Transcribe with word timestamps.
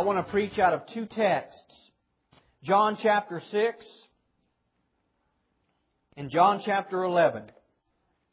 I 0.00 0.02
want 0.02 0.16
to 0.16 0.32
preach 0.32 0.58
out 0.58 0.72
of 0.72 0.86
two 0.94 1.04
texts. 1.04 1.90
John 2.64 2.96
chapter 3.02 3.42
6 3.50 3.86
and 6.16 6.30
John 6.30 6.62
chapter 6.64 7.04
11. 7.04 7.42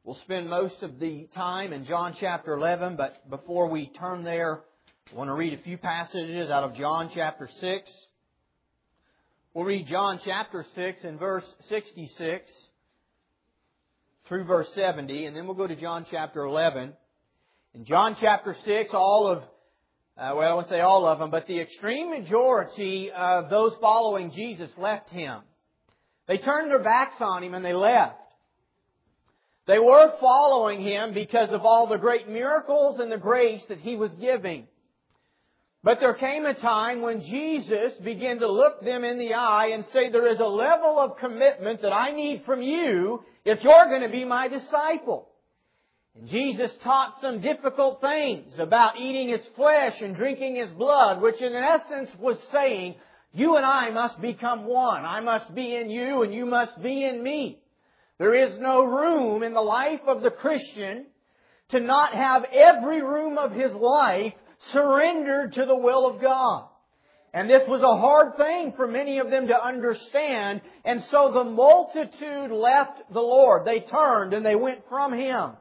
We'll 0.06 0.16
spend 0.24 0.50
most 0.50 0.82
of 0.82 0.98
the 0.98 1.28
time 1.36 1.74
in 1.74 1.84
John 1.84 2.16
chapter 2.22 2.54
11, 2.54 2.96
but 2.96 3.30
before 3.30 3.68
we 3.68 3.92
turn 4.00 4.24
there, 4.24 4.62
I 5.12 5.16
want 5.18 5.28
to 5.28 5.34
read 5.34 5.60
a 5.60 5.62
few 5.62 5.78
passages 5.78 6.50
out 6.50 6.64
of 6.64 6.74
John 6.76 7.12
chapter 7.14 7.50
6. 7.60 7.92
We'll 9.54 9.66
read 9.66 9.88
John 9.88 10.22
chapter 10.24 10.66
6 10.74 11.04
and 11.04 11.20
verse 11.20 11.44
66 11.68 12.50
through 14.30 14.46
verse 14.46 14.70
70, 14.74 15.26
and 15.26 15.36
then 15.36 15.48
we'll 15.48 15.56
go 15.56 15.68
to 15.68 15.76
John 15.76 16.06
chapter 16.10 16.44
11. 16.44 16.94
In 17.74 17.84
John 17.84 18.16
chapter 18.22 18.56
6, 18.64 18.92
all 18.94 19.28
of, 19.28 19.44
uh, 20.18 20.34
well, 20.36 20.52
I 20.52 20.54
won't 20.56 20.70
say 20.70 20.80
all 20.80 21.06
of 21.06 21.20
them, 21.20 21.30
but 21.30 21.46
the 21.46 21.60
extreme 21.60 22.10
majority 22.10 23.12
of 23.16 23.52
those 23.52 23.74
following 23.80 24.32
Jesus 24.32 24.72
left 24.78 25.12
him. 25.12 25.42
They 26.28 26.38
turned 26.38 26.72
their 26.72 26.84
backs 26.84 27.16
on 27.20 27.44
him 27.44 27.54
and 27.54 27.64
they 27.64 27.74
left. 27.74 28.20
They 29.68 29.80
were 29.80 30.14
following 30.20 30.82
him 30.82 31.14
because 31.14 31.50
of 31.52 31.62
all 31.62 31.88
the 31.88 31.98
great 31.98 32.28
miracles 32.28 33.00
and 33.00 33.12
the 33.12 33.18
grace 33.18 33.62
that 33.70 33.80
he 33.80 33.96
was 33.96 34.12
giving. 34.20 34.66
But 35.84 36.00
there 36.00 36.16
came 36.16 36.46
a 36.46 36.54
time 36.54 37.02
when 37.02 37.22
Jesus 37.22 37.94
began 38.04 38.40
to 38.40 38.52
look 38.52 38.82
them 38.82 39.04
in 39.04 39.20
the 39.20 39.36
eye 39.36 39.72
and 39.74 39.86
say, 39.94 40.10
there 40.10 40.32
is 40.32 40.40
a 40.40 40.46
level 40.46 41.00
of 41.00 41.18
commitment 41.18 41.82
that 41.84 41.94
I 41.94 42.12
need 42.12 42.44
from 42.46 42.62
you 42.62 43.24
if 43.46 43.64
you're 43.64 43.86
going 43.86 44.02
to 44.02 44.10
be 44.10 44.26
my 44.26 44.48
disciple. 44.48 45.30
And 46.18 46.30
Jesus 46.30 46.72
taught 46.84 47.14
some 47.22 47.42
difficult 47.42 48.02
things 48.02 48.58
about 48.60 49.00
eating 49.00 49.30
His 49.30 49.46
flesh 49.56 50.02
and 50.02 50.16
drinking 50.16 50.56
His 50.56 50.72
blood, 50.72 51.22
which 51.22 51.42
in 51.42 51.54
essence 51.54 52.10
was 52.20 52.38
saying, 52.52 52.96
you 53.34 53.56
and 53.56 53.66
I 53.66 53.92
must 53.92 54.20
become 54.20 54.66
one. 54.66 55.06
I 55.06 55.20
must 55.20 55.54
be 55.54 55.76
in 55.76 55.90
you 55.90 56.24
and 56.24 56.34
you 56.34 56.46
must 56.46 56.82
be 56.82 57.06
in 57.06 57.22
me. 57.22 57.60
There 58.18 58.34
is 58.34 58.58
no 58.58 58.84
room 58.84 59.44
in 59.44 59.54
the 59.54 59.62
life 59.62 60.02
of 60.08 60.22
the 60.22 60.32
Christian 60.32 61.06
to 61.70 61.80
not 61.80 62.16
have 62.16 62.46
every 62.46 63.04
room 63.04 63.38
of 63.38 63.52
his 63.52 63.74
life 63.74 64.34
surrendered 64.72 65.54
to 65.54 65.66
the 65.66 65.76
will 65.76 66.08
of 66.08 66.22
God. 66.22 66.68
And 67.34 67.48
this 67.48 67.68
was 67.68 67.84
a 67.84 67.98
hard 67.98 68.38
thing 68.38 68.74
for 68.76 68.88
many 68.88 69.20
of 69.20 69.30
them 69.30 69.48
to 69.50 69.66
understand. 69.66 70.62
And 70.84 71.04
so 71.12 71.32
the 71.32 71.44
multitude 71.44 72.52
left 72.52 73.02
the 73.14 73.20
Lord. 73.22 73.66
They 73.66 73.82
turned 73.82 74.34
and 74.34 74.44
they 74.44 74.56
went 74.56 74.88
from 74.90 75.14
Him. 75.14 75.52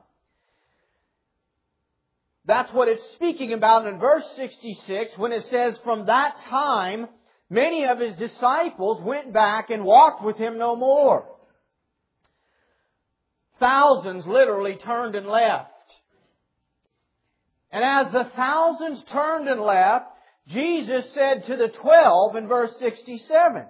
That's 2.46 2.72
what 2.72 2.88
it's 2.88 3.02
speaking 3.14 3.52
about 3.52 3.86
in 3.86 3.98
verse 3.98 4.24
66 4.36 5.18
when 5.18 5.32
it 5.32 5.44
says, 5.50 5.78
From 5.82 6.06
that 6.06 6.36
time, 6.48 7.08
many 7.50 7.84
of 7.84 7.98
His 7.98 8.14
disciples 8.14 9.02
went 9.02 9.32
back 9.32 9.70
and 9.70 9.84
walked 9.84 10.24
with 10.24 10.36
Him 10.36 10.56
no 10.56 10.76
more. 10.76 11.26
Thousands 13.58 14.26
literally 14.26 14.76
turned 14.76 15.16
and 15.16 15.26
left. 15.26 15.70
And 17.72 17.84
as 17.84 18.12
the 18.12 18.30
thousands 18.36 19.02
turned 19.10 19.48
and 19.48 19.60
left, 19.60 20.06
Jesus 20.48 21.12
said 21.14 21.44
to 21.46 21.56
the 21.56 21.68
twelve 21.68 22.36
in 22.36 22.46
verse 22.46 22.70
67, 22.78 23.66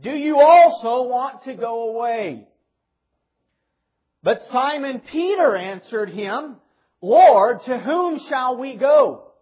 Do 0.00 0.10
you 0.10 0.38
also 0.38 1.08
want 1.08 1.42
to 1.42 1.54
go 1.54 1.90
away? 1.90 2.46
But 4.22 4.42
Simon 4.52 5.00
Peter 5.10 5.56
answered 5.56 6.10
him, 6.10 6.56
Lord, 7.02 7.64
to 7.64 7.78
whom 7.78 8.20
shall 8.28 8.56
we 8.56 8.76
go? 8.76 9.32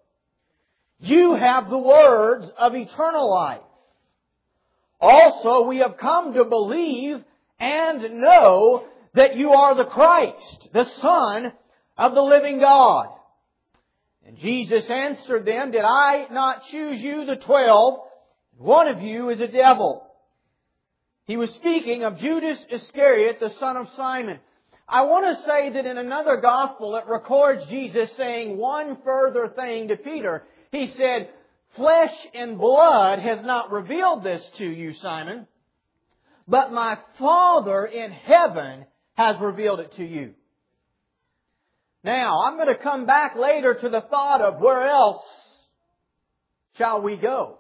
You 0.99 1.35
have 1.35 1.71
the 1.71 1.79
words 1.79 2.51
of 2.59 2.75
eternal 2.75 3.31
life. 3.31 3.61
Also, 5.01 5.67
we 5.67 5.79
have 5.79 5.97
come 5.97 6.35
to 6.35 6.45
believe 6.45 7.23
and 7.59 8.21
know 8.21 8.85
that 9.15 9.37
you 9.37 9.51
are 9.51 9.75
the 9.75 9.85
Christ, 9.91 10.69
the 10.73 10.85
Son 11.01 11.53
of 11.97 12.15
the 12.15 12.23
living 12.23 12.61
God. 12.61 13.09
And 14.27 14.39
Jesus 14.39 14.85
answered 14.89 15.45
them, 15.45 15.71
Did 15.71 15.85
I 15.85 16.27
not 16.31 16.65
choose 16.71 17.01
you, 17.01 17.25
the 17.25 17.37
twelve? 17.37 18.01
One 18.57 18.89
of 18.89 19.03
you 19.03 19.31
is 19.31 19.41
a 19.41 19.49
devil. 19.49 20.07
He 21.25 21.37
was 21.37 21.51
speaking 21.51 22.05
of 22.05 22.19
Judas 22.19 22.59
Iscariot, 22.71 23.39
the 23.41 23.55
son 23.59 23.77
of 23.77 23.89
Simon. 23.97 24.41
I 24.91 25.03
want 25.03 25.37
to 25.37 25.45
say 25.45 25.71
that 25.71 25.87
in 25.87 25.99
another 25.99 26.39
gospel 26.39 26.97
it 26.97 27.05
records 27.07 27.65
Jesus 27.69 28.11
saying 28.17 28.57
one 28.57 28.99
further 29.05 29.49
thing 29.49 29.89
to 29.89 29.97
Peter. 29.97 30.43
He 30.73 30.87
said, 30.89 31.31
Flesh 31.77 32.15
and 32.35 32.59
blood 32.59 33.21
has 33.21 33.45
not 33.45 33.71
revealed 33.71 34.25
this 34.25 34.45
to 34.59 34.67
you, 34.67 34.93
Simon, 34.95 35.47
but 36.49 36.73
my 36.73 36.99
Father 37.21 37.87
in 37.87 38.11
heaven 38.11 38.85
has 39.15 39.41
revealed 39.41 39.79
it 39.79 39.93
to 39.93 40.05
you. 40.05 40.35
Now, 42.03 42.43
I'm 42.43 42.57
going 42.57 42.75
to 42.75 42.83
come 42.83 43.07
back 43.07 43.37
later 43.37 43.75
to 43.75 43.89
the 43.89 44.01
thought 44.01 44.41
of 44.41 44.61
where 44.61 44.89
else 44.89 45.23
shall 46.77 47.03
we 47.03 47.17
go. 47.17 47.59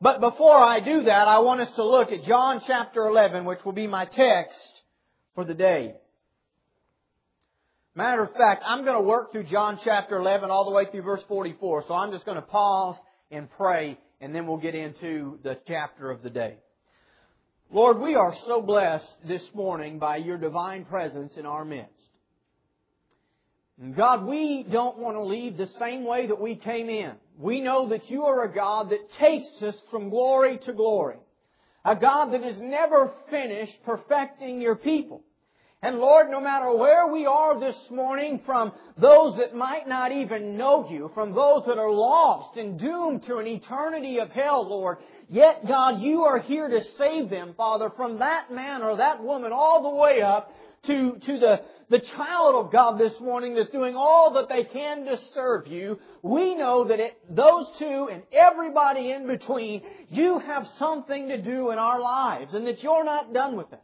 But 0.00 0.20
before 0.20 0.56
I 0.56 0.80
do 0.80 1.04
that, 1.04 1.28
I 1.28 1.40
want 1.40 1.60
us 1.60 1.70
to 1.76 1.84
look 1.84 2.10
at 2.10 2.24
John 2.24 2.62
chapter 2.66 3.06
11, 3.06 3.44
which 3.44 3.64
will 3.64 3.72
be 3.72 3.86
my 3.86 4.06
text 4.06 4.58
for 5.34 5.44
the 5.44 5.54
day. 5.54 5.94
Matter 7.96 8.22
of 8.22 8.32
fact, 8.34 8.62
I'm 8.64 8.84
going 8.84 8.96
to 8.96 9.02
work 9.02 9.32
through 9.32 9.44
John 9.44 9.80
chapter 9.82 10.16
11 10.16 10.48
all 10.48 10.64
the 10.64 10.70
way 10.70 10.84
through 10.90 11.02
verse 11.02 11.22
44. 11.26 11.84
So 11.88 11.94
I'm 11.94 12.12
just 12.12 12.24
going 12.24 12.36
to 12.36 12.42
pause 12.42 12.96
and 13.32 13.50
pray, 13.50 13.98
and 14.20 14.32
then 14.32 14.46
we'll 14.46 14.58
get 14.58 14.76
into 14.76 15.40
the 15.42 15.58
chapter 15.66 16.08
of 16.10 16.22
the 16.22 16.30
day. 16.30 16.56
Lord, 17.72 17.98
we 17.98 18.14
are 18.14 18.34
so 18.46 18.62
blessed 18.62 19.06
this 19.26 19.42
morning 19.54 19.98
by 19.98 20.16
your 20.18 20.38
divine 20.38 20.84
presence 20.84 21.36
in 21.36 21.46
our 21.46 21.64
midst. 21.64 21.90
God, 23.96 24.24
we 24.24 24.64
don't 24.70 24.98
want 24.98 25.16
to 25.16 25.22
leave 25.22 25.56
the 25.56 25.70
same 25.78 26.04
way 26.04 26.28
that 26.28 26.40
we 26.40 26.54
came 26.54 26.88
in. 26.88 27.12
We 27.38 27.60
know 27.60 27.88
that 27.88 28.08
you 28.08 28.24
are 28.24 28.44
a 28.44 28.54
God 28.54 28.90
that 28.90 29.10
takes 29.18 29.48
us 29.62 29.74
from 29.90 30.10
glory 30.10 30.58
to 30.66 30.72
glory. 30.72 31.16
A 31.84 31.96
God 31.96 32.34
that 32.34 32.44
is 32.44 32.60
never 32.60 33.10
finished 33.30 33.72
perfecting 33.84 34.60
your 34.60 34.76
people. 34.76 35.24
And 35.82 35.98
Lord, 35.98 36.30
no 36.30 36.40
matter 36.40 36.70
where 36.76 37.06
we 37.06 37.24
are 37.24 37.58
this 37.58 37.76
morning, 37.90 38.42
from 38.44 38.72
those 38.98 39.38
that 39.38 39.54
might 39.54 39.88
not 39.88 40.12
even 40.12 40.58
know 40.58 40.86
you, 40.90 41.10
from 41.14 41.34
those 41.34 41.64
that 41.66 41.78
are 41.78 41.90
lost 41.90 42.58
and 42.58 42.78
doomed 42.78 43.24
to 43.24 43.38
an 43.38 43.46
eternity 43.46 44.18
of 44.18 44.30
hell, 44.30 44.68
Lord, 44.68 44.98
yet 45.30 45.66
God, 45.66 46.02
you 46.02 46.20
are 46.24 46.38
here 46.38 46.68
to 46.68 46.82
save 46.98 47.30
them, 47.30 47.54
Father, 47.56 47.90
from 47.96 48.18
that 48.18 48.52
man 48.52 48.82
or 48.82 48.98
that 48.98 49.22
woman 49.22 49.52
all 49.54 49.82
the 49.82 49.96
way 49.96 50.20
up 50.20 50.52
to, 50.86 51.18
to 51.24 51.38
the, 51.38 51.62
the 51.88 52.00
child 52.14 52.56
of 52.56 52.70
God 52.70 53.00
this 53.00 53.18
morning 53.18 53.54
that's 53.54 53.70
doing 53.70 53.96
all 53.96 54.34
that 54.34 54.50
they 54.50 54.64
can 54.64 55.06
to 55.06 55.18
serve 55.32 55.66
you, 55.66 55.98
we 56.20 56.56
know 56.56 56.84
that 56.88 57.00
it, 57.00 57.18
those 57.30 57.66
two 57.78 58.10
and 58.12 58.22
everybody 58.32 59.12
in 59.12 59.26
between, 59.26 59.80
you 60.10 60.40
have 60.40 60.66
something 60.78 61.28
to 61.28 61.40
do 61.40 61.70
in 61.70 61.78
our 61.78 62.02
lives 62.02 62.52
and 62.52 62.66
that 62.66 62.82
you're 62.82 63.04
not 63.04 63.32
done 63.32 63.56
with 63.56 63.72
us. 63.72 63.80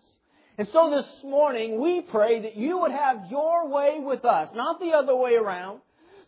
And 0.58 0.68
so 0.68 0.90
this 0.90 1.06
morning 1.22 1.80
we 1.80 2.00
pray 2.00 2.40
that 2.40 2.56
you 2.56 2.78
would 2.78 2.92
have 2.92 3.26
your 3.30 3.68
way 3.68 3.98
with 4.00 4.24
us, 4.24 4.48
not 4.54 4.80
the 4.80 4.92
other 4.92 5.14
way 5.14 5.34
around. 5.34 5.80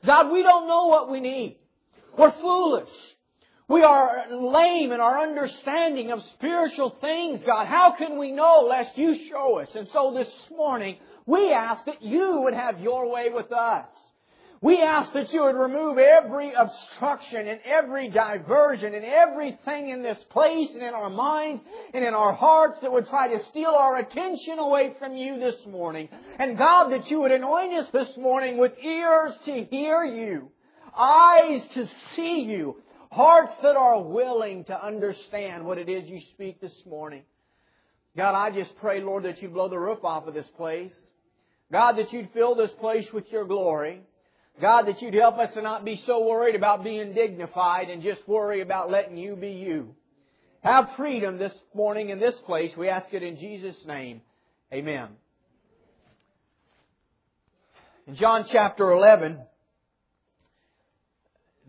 God, 0.04 0.30
we 0.30 0.42
don't 0.42 0.68
know 0.68 0.86
what 0.86 1.10
we 1.10 1.20
need. 1.20 1.56
We're 2.16 2.32
foolish. 2.32 2.90
We 3.68 3.82
are 3.82 4.26
lame 4.30 4.92
in 4.92 5.00
our 5.00 5.20
understanding 5.20 6.10
of 6.10 6.22
spiritual 6.34 6.96
things, 7.00 7.40
God. 7.44 7.66
How 7.66 7.94
can 7.96 8.18
we 8.18 8.32
know 8.32 8.66
lest 8.68 8.96
you 8.96 9.26
show 9.28 9.60
us? 9.60 9.68
And 9.74 9.88
so 9.92 10.14
this 10.14 10.28
morning, 10.50 10.96
we 11.26 11.52
ask 11.52 11.84
that 11.86 12.02
you 12.02 12.40
would 12.42 12.54
have 12.54 12.80
your 12.80 13.10
way 13.12 13.28
with 13.32 13.52
us. 13.52 13.88
We 14.60 14.82
ask 14.82 15.12
that 15.12 15.32
you 15.32 15.44
would 15.44 15.54
remove 15.54 15.98
every 15.98 16.52
obstruction 16.52 17.46
and 17.46 17.60
every 17.64 18.10
diversion 18.10 18.92
and 18.92 19.04
everything 19.04 19.90
in 19.90 20.02
this 20.02 20.18
place 20.30 20.70
and 20.72 20.82
in 20.82 20.94
our 20.94 21.10
minds 21.10 21.62
and 21.94 22.04
in 22.04 22.12
our 22.12 22.32
hearts 22.32 22.78
that 22.82 22.90
would 22.90 23.08
try 23.08 23.28
to 23.28 23.44
steal 23.50 23.70
our 23.70 23.98
attention 23.98 24.58
away 24.58 24.94
from 24.98 25.16
you 25.16 25.38
this 25.38 25.64
morning. 25.66 26.08
And 26.40 26.58
God, 26.58 26.88
that 26.88 27.08
you 27.08 27.20
would 27.20 27.30
anoint 27.30 27.72
us 27.74 27.88
this 27.92 28.16
morning 28.16 28.58
with 28.58 28.72
ears 28.82 29.34
to 29.44 29.64
hear 29.64 30.04
you, 30.04 30.50
eyes 30.96 31.62
to 31.74 31.86
see 32.16 32.40
you, 32.40 32.82
hearts 33.12 33.54
that 33.62 33.76
are 33.76 34.02
willing 34.02 34.64
to 34.64 34.84
understand 34.84 35.64
what 35.64 35.78
it 35.78 35.88
is 35.88 36.08
you 36.08 36.20
speak 36.32 36.60
this 36.60 36.74
morning. 36.84 37.22
God, 38.16 38.34
I 38.34 38.50
just 38.50 38.76
pray, 38.78 39.00
Lord, 39.00 39.22
that 39.22 39.40
you 39.40 39.50
blow 39.50 39.68
the 39.68 39.78
roof 39.78 40.02
off 40.02 40.26
of 40.26 40.34
this 40.34 40.48
place. 40.56 40.92
God, 41.70 41.92
that 41.98 42.12
you'd 42.12 42.30
fill 42.32 42.56
this 42.56 42.72
place 42.80 43.06
with 43.12 43.30
your 43.30 43.44
glory. 43.44 44.00
God, 44.60 44.86
that 44.86 45.00
you'd 45.00 45.14
help 45.14 45.38
us 45.38 45.54
to 45.54 45.62
not 45.62 45.84
be 45.84 46.02
so 46.06 46.26
worried 46.26 46.54
about 46.54 46.82
being 46.82 47.14
dignified 47.14 47.90
and 47.90 48.02
just 48.02 48.26
worry 48.26 48.60
about 48.60 48.90
letting 48.90 49.16
you 49.16 49.36
be 49.36 49.50
you. 49.50 49.94
Have 50.62 50.90
freedom 50.96 51.38
this 51.38 51.52
morning 51.74 52.10
in 52.10 52.18
this 52.18 52.34
place. 52.44 52.72
We 52.76 52.88
ask 52.88 53.12
it 53.12 53.22
in 53.22 53.36
Jesus' 53.36 53.76
name. 53.86 54.20
Amen. 54.72 55.08
In 58.08 58.16
John 58.16 58.46
chapter 58.50 58.90
11, 58.90 59.38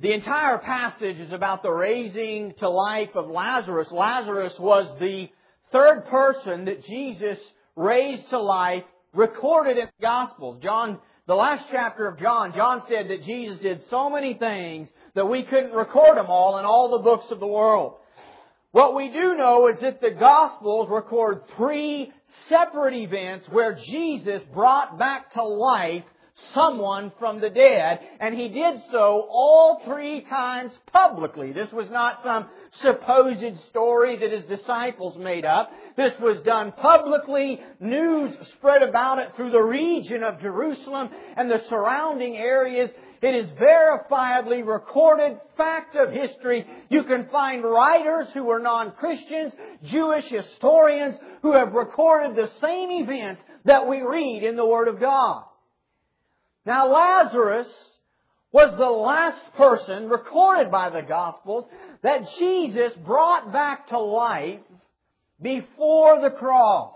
the 0.02 0.14
entire 0.14 0.58
passage 0.58 1.18
is 1.18 1.32
about 1.32 1.62
the 1.62 1.72
raising 1.72 2.54
to 2.60 2.70
life 2.70 3.10
of 3.16 3.30
Lazarus. 3.30 3.92
Lazarus 3.92 4.54
was 4.58 4.88
the 5.00 5.30
third 5.72 6.06
person 6.06 6.66
that 6.66 6.86
Jesus 6.86 7.38
raised 7.76 8.30
to 8.30 8.40
life 8.40 8.84
recorded 9.14 9.78
in 9.78 9.86
the 9.86 10.02
Gospels. 10.02 10.60
John, 10.64 11.00
the 11.30 11.36
last 11.36 11.68
chapter 11.70 12.08
of 12.08 12.18
John, 12.18 12.54
John 12.56 12.82
said 12.90 13.08
that 13.10 13.22
Jesus 13.22 13.60
did 13.60 13.80
so 13.92 14.10
many 14.10 14.34
things 14.34 14.90
that 15.14 15.28
we 15.28 15.44
couldn't 15.44 15.74
record 15.74 16.18
them 16.18 16.26
all 16.28 16.58
in 16.58 16.66
all 16.66 16.98
the 16.98 17.04
books 17.04 17.28
of 17.30 17.40
the 17.40 17.46
world. 17.46 17.98
What 18.72 18.96
we 18.96 19.10
do 19.10 19.36
know 19.36 19.68
is 19.68 19.80
that 19.82 20.02
the 20.02 20.10
Gospels 20.10 20.90
record 20.90 21.44
three 21.56 22.12
separate 22.50 22.96
events 22.96 23.46
where 23.52 23.78
Jesus 23.92 24.42
brought 24.52 24.98
back 24.98 25.32
to 25.34 25.44
life 25.44 26.04
someone 26.54 27.12
from 27.20 27.40
the 27.40 27.50
dead, 27.50 28.00
and 28.20 28.36
he 28.36 28.50
did 28.50 28.82
so 28.92 29.28
all 29.30 29.82
three 29.86 30.22
times 30.22 30.72
publicly. 30.92 31.52
This 31.52 31.72
was 31.72 31.90
not 31.90 32.24
some 32.24 32.48
supposed 32.72 33.60
story 33.68 34.18
that 34.18 34.32
his 34.32 34.46
disciples 34.46 35.18
made 35.18 35.46
up. 35.46 35.72
This 35.96 36.14
was 36.20 36.42
done 36.42 36.72
publicly. 36.72 37.62
News 37.80 38.36
spread 38.54 38.82
about 38.82 39.20
it 39.20 39.36
through 39.36 39.52
the 39.52 39.62
region 39.64 40.24
of 40.24 40.42
Jerusalem 40.42 41.10
and 41.36 41.50
the 41.50 41.64
surrounding 41.68 42.38
areas. 42.38 42.90
It 43.22 43.36
is 43.36 43.52
verifiably 43.52 44.66
recorded 44.66 45.40
fact 45.58 45.96
of 45.96 46.14
history. 46.14 46.66
You 46.90 47.04
can 47.04 47.28
find 47.28 47.64
writers 47.64 48.28
who 48.34 48.46
were 48.46 48.60
non-Christians, 48.60 49.54
Jewish 49.84 50.26
historians 50.26 51.18
who 51.42 51.52
have 51.54 51.74
recorded 51.74 52.38
the 52.38 52.50
same 52.62 52.92
event 52.92 53.40
that 53.66 53.90
we 53.90 54.02
read 54.02 54.44
in 54.44 54.56
the 54.56 54.66
Word 54.66 54.88
of 54.88 55.02
God. 55.02 55.44
Now 56.66 56.92
Lazarus 56.92 57.68
was 58.52 58.76
the 58.78 58.86
last 58.86 59.44
person 59.56 60.10
recorded 60.10 60.72
by 60.72 60.90
the 60.90 61.02
Gospels 61.02 61.66
that 62.02 62.30
Jesus 62.38 62.94
brought 63.06 63.52
back 63.52 63.88
to 63.88 64.00
life 64.00 64.60
before 65.42 66.22
the 66.22 66.32
cross. 66.32 66.96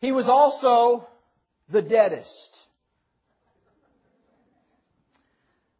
He 0.00 0.12
was 0.12 0.26
also 0.28 1.06
the 1.70 1.82
deadest. 1.82 2.28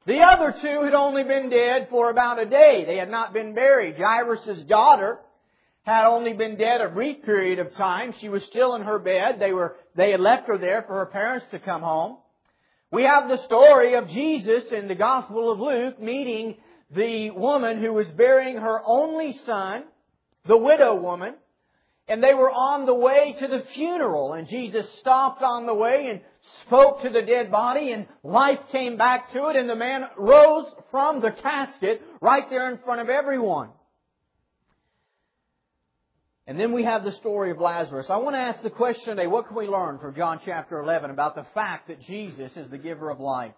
The 0.07 0.21
other 0.21 0.55
two 0.61 0.83
had 0.85 0.95
only 0.95 1.25
been 1.25 1.49
dead 1.49 1.89
for 1.89 2.11
about 2.11 2.39
a 2.39 2.45
day. 2.45 2.85
They 2.87 2.97
had 2.97 3.11
not 3.11 3.33
been 3.33 3.55
buried. 3.55 3.97
Jairus' 3.97 4.63
daughter 4.65 5.19
had 5.85 6.07
only 6.07 6.33
been 6.33 6.57
dead 6.57 6.81
a 6.81 6.89
brief 6.89 7.23
period 7.25 7.59
of 7.59 7.75
time. 7.75 8.15
She 8.21 8.29
was 8.29 8.43
still 8.45 8.75
in 8.75 8.83
her 8.83 8.99
bed. 8.99 9.39
They 9.39 9.53
were, 9.53 9.77
they 9.95 10.11
had 10.11 10.21
left 10.21 10.49
her 10.49 10.59
there 10.59 10.83
for 10.83 10.95
her 10.95 11.07
parents 11.07 11.47
to 11.51 11.59
come 11.59 11.83
home. 11.83 12.17
We 12.91 13.03
have 13.05 13.29
the 13.29 13.43
story 13.45 13.95
of 13.95 14.09
Jesus 14.09 14.65
in 14.73 14.89
the 14.89 14.95
Gospel 14.95 15.53
of 15.53 15.61
Luke 15.61 16.01
meeting 16.01 16.57
the 16.91 17.31
woman 17.31 17.81
who 17.81 17.93
was 17.93 18.07
burying 18.09 18.57
her 18.57 18.81
only 18.85 19.39
son, 19.45 19.85
the 20.47 20.57
widow 20.57 20.95
woman, 20.95 21.35
and 22.07 22.23
they 22.23 22.35
were 22.35 22.51
on 22.51 22.87
the 22.87 22.95
way 22.95 23.35
to 23.39 23.49
the 23.49 23.65
funeral 23.75 24.35
and 24.35 24.47
Jesus 24.49 24.87
stopped 25.01 25.43
on 25.43 25.67
the 25.67 25.75
way 25.75 26.07
and 26.11 26.21
spoke 26.63 27.03
to 27.03 27.11
the 27.11 27.23
dead 27.23 27.51
body 27.51 27.93
and 27.93 28.07
life 28.23 28.59
came 28.71 28.97
back 28.97 29.31
to 29.33 29.49
it 29.49 29.57
and 29.57 29.69
the 29.69 29.75
man 29.75 30.05
rose 30.19 30.67
from 30.91 31.21
the 31.21 31.31
casket 31.31 32.03
right 32.21 32.49
there 32.51 32.71
in 32.71 32.79
front 32.85 33.01
of 33.01 33.09
everyone. 33.09 33.71
And 36.47 36.61
then 36.61 36.73
we 36.73 36.85
have 36.85 37.05
the 37.05 37.13
story 37.13 37.51
of 37.51 37.59
Lazarus. 37.59 38.07
I 38.11 38.19
want 38.19 38.37
to 38.37 38.41
ask 38.41 38.63
the 38.63 38.69
question 38.69 39.17
today, 39.17 39.27
what 39.27 39.49
can 39.49 39.57
we 39.57 39.67
learn 39.67 39.99
from 39.99 40.15
John 40.15 40.41
chapter 40.45 40.79
11 40.79 41.11
about 41.11 41.35
the 41.35 41.47
fact 41.55 41.89
that 41.89 42.03
Jesus 42.03 42.55
is 42.55 42.71
the 42.71 42.77
giver 42.77 43.09
of 43.09 43.19
life? 43.19 43.55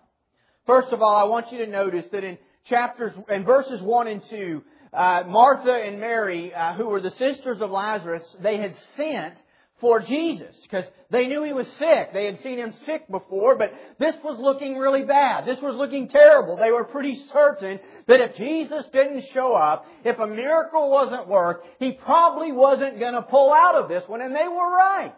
First 0.66 0.92
of 0.92 1.02
all, 1.02 1.16
I 1.16 1.24
want 1.24 1.50
you 1.50 1.58
to 1.58 1.66
notice 1.66 2.06
that 2.12 2.22
in 2.22 2.38
chapters, 2.68 3.12
in 3.28 3.44
verses 3.44 3.82
1 3.82 4.06
and 4.06 4.22
2, 4.30 4.62
uh, 4.92 5.24
Martha 5.26 5.72
and 5.72 5.98
Mary, 5.98 6.54
uh, 6.54 6.74
who 6.74 6.86
were 6.86 7.00
the 7.00 7.10
sisters 7.10 7.60
of 7.60 7.72
Lazarus, 7.72 8.22
they 8.40 8.56
had 8.56 8.72
sent 8.96 9.34
for 9.80 10.00
Jesus 10.00 10.56
because 10.62 10.84
they 11.10 11.26
knew 11.26 11.42
he 11.42 11.52
was 11.52 11.66
sick. 11.78 12.12
They 12.12 12.26
had 12.26 12.40
seen 12.40 12.58
him 12.58 12.72
sick 12.84 13.08
before, 13.10 13.58
but 13.58 13.72
this 13.98 14.14
was 14.24 14.38
looking 14.38 14.76
really 14.76 15.04
bad. 15.04 15.44
This 15.44 15.60
was 15.60 15.74
looking 15.74 16.08
terrible. 16.08 16.56
They 16.56 16.70
were 16.70 16.84
pretty 16.84 17.16
certain 17.32 17.80
that 18.06 18.20
if 18.20 18.36
Jesus 18.36 18.86
didn't 18.92 19.24
show 19.32 19.54
up, 19.54 19.86
if 20.04 20.18
a 20.18 20.26
miracle 20.26 20.90
wasn't 20.90 21.28
worked, 21.28 21.66
he 21.78 21.92
probably 21.92 22.52
wasn't 22.52 22.98
going 22.98 23.14
to 23.14 23.22
pull 23.22 23.52
out 23.52 23.74
of 23.74 23.88
this 23.88 24.04
one, 24.06 24.20
and 24.20 24.34
they 24.34 24.48
were 24.48 24.70
right. 24.70 25.14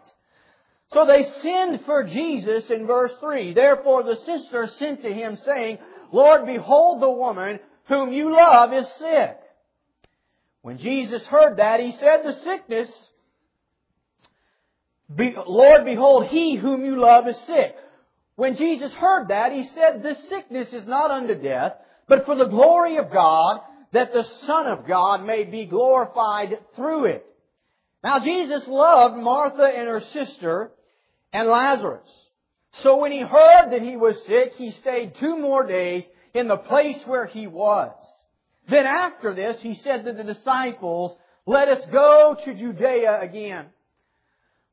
So 0.91 1.05
they 1.05 1.23
send 1.41 1.85
for 1.85 2.03
Jesus 2.03 2.69
in 2.69 2.87
verse 2.87 3.11
3. 3.19 3.53
Therefore 3.53 4.03
the 4.03 4.17
sisters 4.25 4.73
sent 4.79 5.03
to 5.03 5.13
him 5.13 5.37
saying, 5.45 5.77
Lord, 6.11 6.47
behold 6.47 7.01
the 7.01 7.11
woman 7.11 7.59
whom 7.85 8.11
you 8.11 8.35
love 8.35 8.73
is 8.73 8.87
sick. 8.97 9.37
When 10.63 10.79
Jesus 10.79 11.21
heard 11.27 11.57
that, 11.57 11.79
he 11.79 11.91
said, 11.91 12.23
the 12.23 12.33
sickness 12.43 12.89
be, 15.15 15.35
Lord, 15.47 15.85
behold, 15.85 16.27
he 16.27 16.55
whom 16.55 16.85
you 16.85 16.95
love 16.95 17.27
is 17.27 17.37
sick. 17.47 17.75
When 18.35 18.55
Jesus 18.55 18.93
heard 18.93 19.29
that, 19.29 19.51
he 19.51 19.67
said, 19.75 20.03
The 20.03 20.15
sickness 20.29 20.71
is 20.71 20.87
not 20.87 21.11
unto 21.11 21.35
death, 21.35 21.73
but 22.09 22.25
for 22.25 22.35
the 22.35 22.47
glory 22.47 22.97
of 22.97 23.11
God, 23.11 23.61
that 23.93 24.11
the 24.11 24.25
Son 24.45 24.67
of 24.67 24.87
God 24.87 25.23
may 25.23 25.43
be 25.43 25.65
glorified 25.65 26.57
through 26.75 27.05
it. 27.05 27.25
Now, 28.03 28.19
Jesus 28.19 28.67
loved 28.67 29.15
Martha 29.15 29.63
and 29.63 29.87
her 29.87 30.01
sister 30.01 30.71
and 31.31 31.47
Lazarus. 31.47 32.09
So 32.81 32.97
when 32.97 33.11
he 33.11 33.21
heard 33.21 33.71
that 33.71 33.81
he 33.81 33.95
was 33.95 34.15
sick, 34.27 34.53
he 34.55 34.71
stayed 34.71 35.15
two 35.15 35.37
more 35.37 35.65
days 35.65 36.03
in 36.33 36.47
the 36.47 36.57
place 36.57 36.99
where 37.05 37.25
he 37.25 37.47
was. 37.47 37.93
Then 38.69 38.85
after 38.85 39.33
this, 39.33 39.61
he 39.61 39.75
said 39.75 40.05
to 40.05 40.13
the 40.13 40.23
disciples, 40.23 41.17
Let 41.45 41.67
us 41.67 41.85
go 41.91 42.37
to 42.43 42.53
Judea 42.53 43.19
again. 43.21 43.67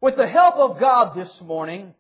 With 0.01 0.17
the 0.17 0.29
help 0.29 0.57
of 0.57 0.79
God 0.79 1.17
this 1.17 1.41
morning, 1.41 1.95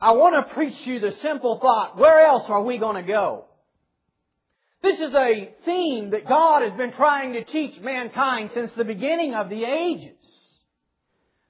I 0.00 0.12
want 0.12 0.34
to 0.34 0.54
preach 0.54 0.86
you 0.86 1.00
the 1.00 1.12
simple 1.22 1.58
thought, 1.60 1.96
where 1.96 2.26
else 2.26 2.44
are 2.48 2.62
we 2.62 2.78
going 2.78 2.96
to 2.96 3.10
go? 3.10 3.46
This 4.82 5.00
is 5.00 5.14
a 5.14 5.54
theme 5.64 6.10
that 6.10 6.28
God 6.28 6.62
has 6.62 6.74
been 6.74 6.92
trying 6.92 7.32
to 7.32 7.44
teach 7.44 7.80
mankind 7.80 8.50
since 8.52 8.70
the 8.72 8.84
beginning 8.84 9.34
of 9.34 9.48
the 9.48 9.64
ages. 9.64 10.18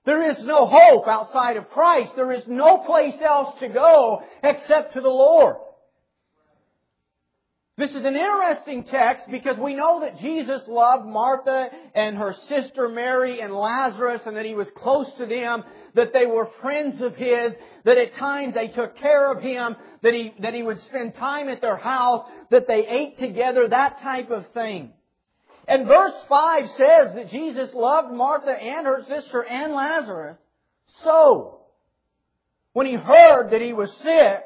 There 0.05 0.31
is 0.31 0.45
no 0.45 0.67
hope 0.67 1.09
outside 1.09 1.57
of 1.57 1.71
Christ. 1.71 2.13
There 2.15 2.33
is 2.33 2.45
no 2.47 2.79
place 2.79 3.15
else 3.21 3.59
to 3.59 3.69
go 3.69 4.23
except 4.43 4.95
to 4.95 5.01
the 5.01 5.09
Lord. 5.09 5.57
This 7.77 7.91
is 7.91 8.05
an 8.05 8.15
interesting 8.15 8.85
text 8.85 9.25
because 9.29 9.59
we 9.59 9.75
know 9.75 10.01
that 10.03 10.19
Jesus 10.21 10.63
loved 10.69 11.07
Martha 11.07 11.71
and 11.93 12.17
her 12.17 12.37
sister 12.49 12.89
Mary 12.89 13.41
and 13.41 13.53
Lazarus 13.53 14.21
and 14.27 14.37
that 14.37 14.45
he 14.45 14.55
was 14.55 14.69
close 14.77 15.13
to 15.19 15.27
them, 15.27 15.65
that 15.95 16.13
they 16.13 16.27
were 16.27 16.49
friends 16.61 17.01
of 17.01 17.17
his, 17.17 17.53
that 17.85 17.99
at 17.99 18.15
times 18.15 18.55
they 18.55 18.69
took 18.69 18.97
care 18.97 19.31
of 19.31 19.43
him, 19.43 19.77
that 20.03 20.15
he, 20.15 20.33
that 20.41 20.55
he 20.55 20.63
would 20.63 20.81
spend 20.85 21.15
time 21.15 21.49
at 21.49 21.61
their 21.61 21.77
house, 21.77 22.29
that 22.51 22.67
they 22.67 22.87
ate 22.87 23.19
together, 23.19 23.69
that 23.69 24.01
type 24.01 24.31
of 24.31 24.47
thing. 24.53 24.93
And 25.67 25.87
verse 25.87 26.15
5 26.29 26.69
says 26.71 27.15
that 27.15 27.31
Jesus 27.31 27.71
loved 27.75 28.13
Martha 28.13 28.51
and 28.51 28.87
her 28.87 29.03
sister 29.07 29.43
and 29.43 29.73
Lazarus. 29.73 30.37
So, 31.03 31.61
when 32.73 32.87
he 32.87 32.95
heard 32.95 33.51
that 33.51 33.63
he 33.63 33.73
was 33.73 33.91
sick, 34.03 34.45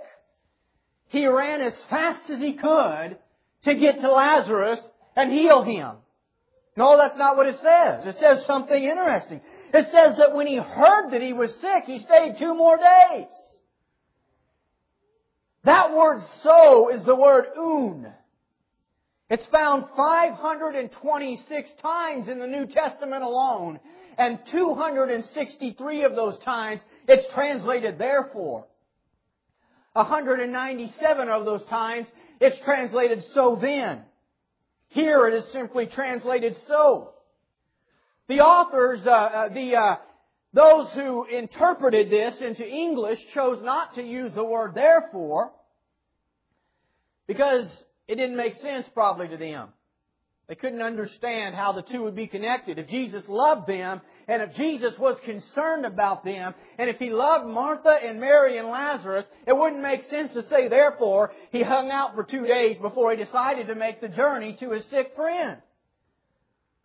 he 1.08 1.26
ran 1.26 1.60
as 1.62 1.74
fast 1.88 2.28
as 2.30 2.38
he 2.38 2.54
could 2.54 3.18
to 3.64 3.74
get 3.74 4.00
to 4.00 4.12
Lazarus 4.12 4.80
and 5.16 5.32
heal 5.32 5.62
him. 5.62 5.96
No, 6.76 6.96
that's 6.96 7.16
not 7.16 7.36
what 7.36 7.48
it 7.48 7.56
says. 7.56 8.06
It 8.06 8.18
says 8.20 8.46
something 8.46 8.82
interesting. 8.82 9.40
It 9.72 9.86
says 9.92 10.16
that 10.18 10.34
when 10.34 10.46
he 10.46 10.56
heard 10.56 11.10
that 11.10 11.22
he 11.22 11.32
was 11.32 11.50
sick, 11.60 11.84
he 11.84 11.98
stayed 11.98 12.36
two 12.38 12.54
more 12.54 12.76
days. 12.76 13.28
That 15.64 15.92
word 15.92 16.22
so 16.42 16.88
is 16.90 17.04
the 17.04 17.14
word 17.14 17.46
oun. 17.56 18.12
It's 19.30 19.46
found 19.46 19.84
526 19.94 21.70
times 21.82 22.28
in 22.28 22.38
the 22.38 22.46
New 22.46 22.66
Testament 22.66 23.22
alone, 23.22 23.78
and 24.16 24.38
263 24.50 26.04
of 26.04 26.16
those 26.16 26.38
times 26.38 26.80
it's 27.06 27.30
translated 27.34 27.98
therefore. 27.98 28.66
197 29.92 31.28
of 31.28 31.44
those 31.44 31.64
times, 31.64 32.06
it's 32.40 32.58
translated 32.64 33.22
so 33.34 33.58
then. 33.60 34.02
Here 34.88 35.26
it 35.26 35.34
is 35.34 35.52
simply 35.52 35.86
translated 35.86 36.56
so. 36.66 37.12
The 38.28 38.40
authors, 38.40 39.00
uh, 39.06 39.10
uh, 39.10 39.48
the 39.48 39.76
uh, 39.76 39.96
those 40.52 40.92
who 40.92 41.24
interpreted 41.24 42.10
this 42.10 42.34
into 42.40 42.66
English 42.66 43.18
chose 43.34 43.58
not 43.62 43.94
to 43.94 44.02
use 44.02 44.32
the 44.34 44.44
word 44.44 44.74
therefore 44.74 45.52
because 47.26 47.66
it 48.06 48.16
didn't 48.16 48.36
make 48.36 48.54
sense 48.56 48.86
probably 48.94 49.28
to 49.28 49.36
them. 49.36 49.68
They 50.48 50.54
couldn't 50.54 50.80
understand 50.80 51.54
how 51.54 51.72
the 51.72 51.82
two 51.82 52.02
would 52.04 52.16
be 52.16 52.26
connected. 52.26 52.78
If 52.78 52.88
Jesus 52.88 53.22
loved 53.28 53.66
them, 53.66 54.00
and 54.26 54.40
if 54.42 54.54
Jesus 54.56 54.98
was 54.98 55.18
concerned 55.24 55.84
about 55.84 56.24
them, 56.24 56.54
and 56.78 56.88
if 56.88 56.98
He 56.98 57.10
loved 57.10 57.46
Martha 57.46 57.94
and 58.02 58.18
Mary 58.18 58.56
and 58.56 58.68
Lazarus, 58.68 59.26
it 59.46 59.54
wouldn't 59.54 59.82
make 59.82 60.04
sense 60.04 60.32
to 60.32 60.42
say, 60.48 60.68
therefore, 60.68 61.32
He 61.52 61.62
hung 61.62 61.90
out 61.90 62.14
for 62.14 62.24
two 62.24 62.46
days 62.46 62.78
before 62.78 63.10
He 63.10 63.22
decided 63.22 63.66
to 63.66 63.74
make 63.74 64.00
the 64.00 64.08
journey 64.08 64.56
to 64.60 64.70
His 64.70 64.84
sick 64.90 65.12
friend. 65.14 65.58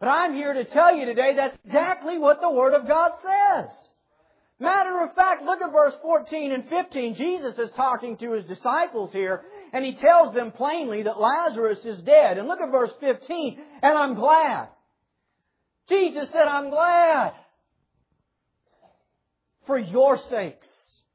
But 0.04 0.10
I'm 0.10 0.34
here 0.34 0.52
to 0.52 0.66
tell 0.66 0.94
you 0.94 1.06
today 1.06 1.34
that's 1.34 1.56
exactly 1.64 2.18
what 2.18 2.42
the 2.42 2.50
Word 2.50 2.74
of 2.74 2.90
God 2.90 3.12
says. 3.22 3.70
Matter 4.60 5.02
of 5.02 5.16
fact, 5.16 5.44
look 5.44 5.62
at 5.62 5.72
verse 5.72 5.94
14 6.02 6.52
and 6.52 6.68
15. 6.68 7.16
Jesus 7.16 7.58
is 7.58 7.72
talking 7.78 8.18
to 8.18 8.34
His 8.34 8.44
disciples 8.44 9.14
here, 9.14 9.44
and 9.72 9.86
he 9.86 9.96
tells 9.96 10.36
them 10.36 10.52
plainly 10.52 11.04
that 11.04 11.22
Lazarus 11.22 11.80
is 11.86 12.02
dead. 12.02 12.38
And 12.38 12.50
look 12.50 12.60
at 12.60 12.70
verse 12.70 12.92
15, 13.00 13.58
and 13.82 13.98
I'm 13.98 14.16
glad. 14.16 14.68
Jesus 15.88 16.28
said, 16.34 16.50
I'm 16.50 16.70
glad 16.70 17.32
for 19.66 19.78
your 19.78 20.20
sakes 20.30 20.68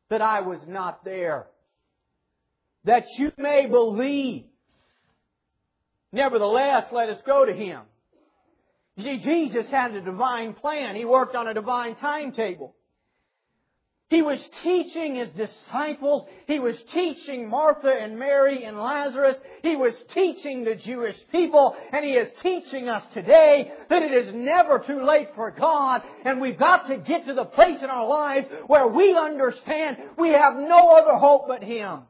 that 0.08 0.22
I 0.22 0.40
was 0.40 0.60
not 0.66 1.04
there, 1.04 1.48
that 2.84 3.04
you 3.18 3.32
may 3.36 3.66
believe. 3.66 4.44
Nevertheless, 6.10 6.84
let 6.90 7.10
us 7.10 7.20
go 7.26 7.44
to 7.44 7.52
him. 7.52 7.82
See, 8.98 9.18
Jesus 9.18 9.66
had 9.70 9.94
a 9.94 10.00
divine 10.00 10.54
plan. 10.54 10.96
He 10.96 11.04
worked 11.04 11.36
on 11.36 11.46
a 11.46 11.54
divine 11.54 11.94
timetable. 11.96 12.74
He 14.10 14.22
was 14.22 14.40
teaching 14.62 15.16
his 15.16 15.30
disciples. 15.32 16.26
He 16.46 16.58
was 16.58 16.76
teaching 16.92 17.48
Martha 17.48 17.90
and 17.90 18.18
Mary 18.18 18.64
and 18.64 18.78
Lazarus. 18.78 19.36
He 19.62 19.76
was 19.76 19.92
teaching 20.14 20.64
the 20.64 20.74
Jewish 20.74 21.16
people. 21.30 21.76
And 21.92 22.04
he 22.04 22.12
is 22.12 22.28
teaching 22.42 22.88
us 22.88 23.04
today 23.12 23.70
that 23.90 24.02
it 24.02 24.12
is 24.12 24.34
never 24.34 24.78
too 24.78 25.04
late 25.04 25.28
for 25.34 25.50
God. 25.50 26.02
And 26.24 26.40
we've 26.40 26.58
got 26.58 26.88
to 26.88 26.96
get 26.96 27.26
to 27.26 27.34
the 27.34 27.44
place 27.44 27.78
in 27.82 27.90
our 27.90 28.08
lives 28.08 28.48
where 28.66 28.88
we 28.88 29.14
understand 29.14 29.98
we 30.16 30.30
have 30.30 30.56
no 30.56 30.96
other 30.96 31.18
hope 31.18 31.46
but 31.46 31.62
Him. 31.62 32.00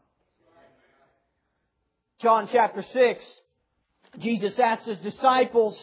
John 2.21 2.49
chapter 2.51 2.83
6, 2.83 3.25
Jesus 4.21 4.59
asked 4.59 4.87
his 4.87 4.99
disciples, 4.99 5.81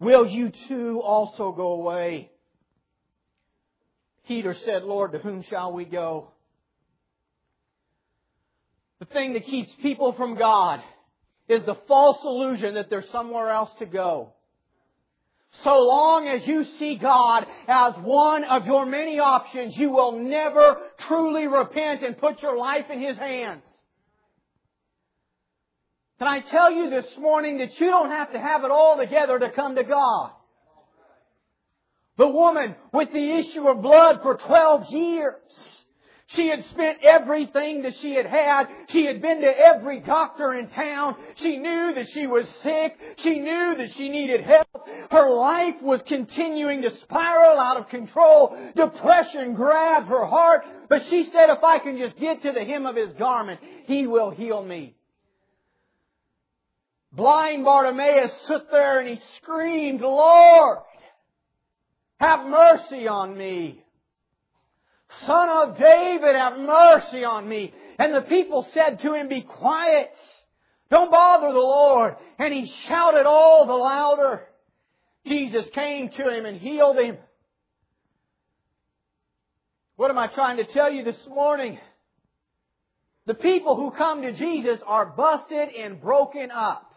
Will 0.00 0.26
you 0.26 0.52
too 0.68 1.00
also 1.02 1.52
go 1.52 1.72
away? 1.72 2.30
Peter 4.26 4.54
said, 4.64 4.84
Lord, 4.84 5.12
to 5.12 5.18
whom 5.18 5.42
shall 5.42 5.72
we 5.72 5.84
go? 5.84 6.28
The 9.00 9.06
thing 9.06 9.34
that 9.34 9.44
keeps 9.44 9.70
people 9.82 10.12
from 10.12 10.36
God 10.36 10.82
is 11.48 11.62
the 11.64 11.76
false 11.86 12.18
illusion 12.24 12.74
that 12.74 12.88
there's 12.88 13.08
somewhere 13.10 13.50
else 13.50 13.70
to 13.78 13.86
go. 13.86 14.32
So 15.62 15.78
long 15.78 16.26
as 16.26 16.46
you 16.46 16.64
see 16.64 16.96
God 16.96 17.46
as 17.68 17.94
one 18.02 18.44
of 18.44 18.66
your 18.66 18.86
many 18.86 19.18
options, 19.18 19.76
you 19.76 19.90
will 19.90 20.12
never 20.18 20.78
truly 21.06 21.46
repent 21.46 22.02
and 22.02 22.18
put 22.18 22.42
your 22.42 22.56
life 22.56 22.86
in 22.90 23.00
His 23.00 23.16
hands. 23.16 23.62
Can 26.18 26.28
I 26.28 26.40
tell 26.40 26.70
you 26.70 26.90
this 26.90 27.18
morning 27.18 27.58
that 27.58 27.78
you 27.80 27.88
don't 27.88 28.10
have 28.10 28.32
to 28.32 28.38
have 28.38 28.64
it 28.64 28.70
all 28.70 28.96
together 28.96 29.38
to 29.38 29.50
come 29.50 29.74
to 29.74 29.84
God? 29.84 30.30
The 32.16 32.28
woman 32.28 32.76
with 32.92 33.12
the 33.12 33.32
issue 33.36 33.66
of 33.66 33.82
blood 33.82 34.22
for 34.22 34.36
12 34.36 34.90
years. 34.90 35.84
She 36.28 36.48
had 36.48 36.64
spent 36.66 36.98
everything 37.02 37.82
that 37.82 37.96
she 37.96 38.14
had 38.14 38.26
had. 38.26 38.68
She 38.88 39.04
had 39.04 39.20
been 39.20 39.40
to 39.40 39.46
every 39.46 40.00
doctor 40.00 40.54
in 40.54 40.68
town. 40.68 41.16
She 41.34 41.58
knew 41.58 41.92
that 41.94 42.08
she 42.08 42.26
was 42.26 42.48
sick. 42.62 42.96
She 43.16 43.40
knew 43.40 43.74
that 43.74 43.92
she 43.92 44.08
needed 44.08 44.40
help. 44.42 44.88
Her 45.10 45.30
life 45.30 45.82
was 45.82 46.00
continuing 46.06 46.82
to 46.82 46.96
spiral 46.96 47.58
out 47.58 47.76
of 47.76 47.88
control. 47.88 48.56
Depression 48.74 49.54
grabbed 49.54 50.08
her 50.08 50.24
heart. 50.24 50.64
But 50.88 51.04
she 51.06 51.24
said, 51.24 51.50
if 51.50 51.62
I 51.62 51.78
can 51.80 51.98
just 51.98 52.16
get 52.16 52.42
to 52.42 52.52
the 52.52 52.64
hem 52.64 52.86
of 52.86 52.96
his 52.96 53.12
garment, 53.18 53.60
he 53.86 54.06
will 54.06 54.30
heal 54.30 54.62
me. 54.62 54.96
Blind 57.14 57.64
Bartimaeus 57.64 58.32
stood 58.42 58.62
there 58.70 58.98
and 59.00 59.08
he 59.08 59.20
screamed, 59.36 60.00
Lord, 60.00 60.78
have 62.18 62.46
mercy 62.46 63.06
on 63.06 63.36
me. 63.36 63.84
Son 65.26 65.48
of 65.48 65.78
David, 65.78 66.34
have 66.34 66.58
mercy 66.58 67.24
on 67.24 67.48
me. 67.48 67.72
And 67.98 68.14
the 68.14 68.22
people 68.22 68.66
said 68.72 69.00
to 69.00 69.14
him, 69.14 69.28
Be 69.28 69.42
quiet. 69.42 70.10
Don't 70.90 71.10
bother 71.10 71.52
the 71.52 71.58
Lord. 71.58 72.16
And 72.38 72.52
he 72.52 72.66
shouted 72.66 73.26
all 73.26 73.66
the 73.66 73.74
louder. 73.74 74.42
Jesus 75.26 75.66
came 75.72 76.10
to 76.10 76.28
him 76.28 76.46
and 76.46 76.58
healed 76.58 76.98
him. 76.98 77.16
What 79.96 80.10
am 80.10 80.18
I 80.18 80.26
trying 80.26 80.56
to 80.56 80.64
tell 80.64 80.90
you 80.90 81.04
this 81.04 81.28
morning? 81.28 81.78
The 83.26 83.34
people 83.34 83.76
who 83.76 83.92
come 83.92 84.22
to 84.22 84.32
Jesus 84.32 84.80
are 84.84 85.06
busted 85.06 85.68
and 85.68 86.00
broken 86.00 86.50
up. 86.50 86.93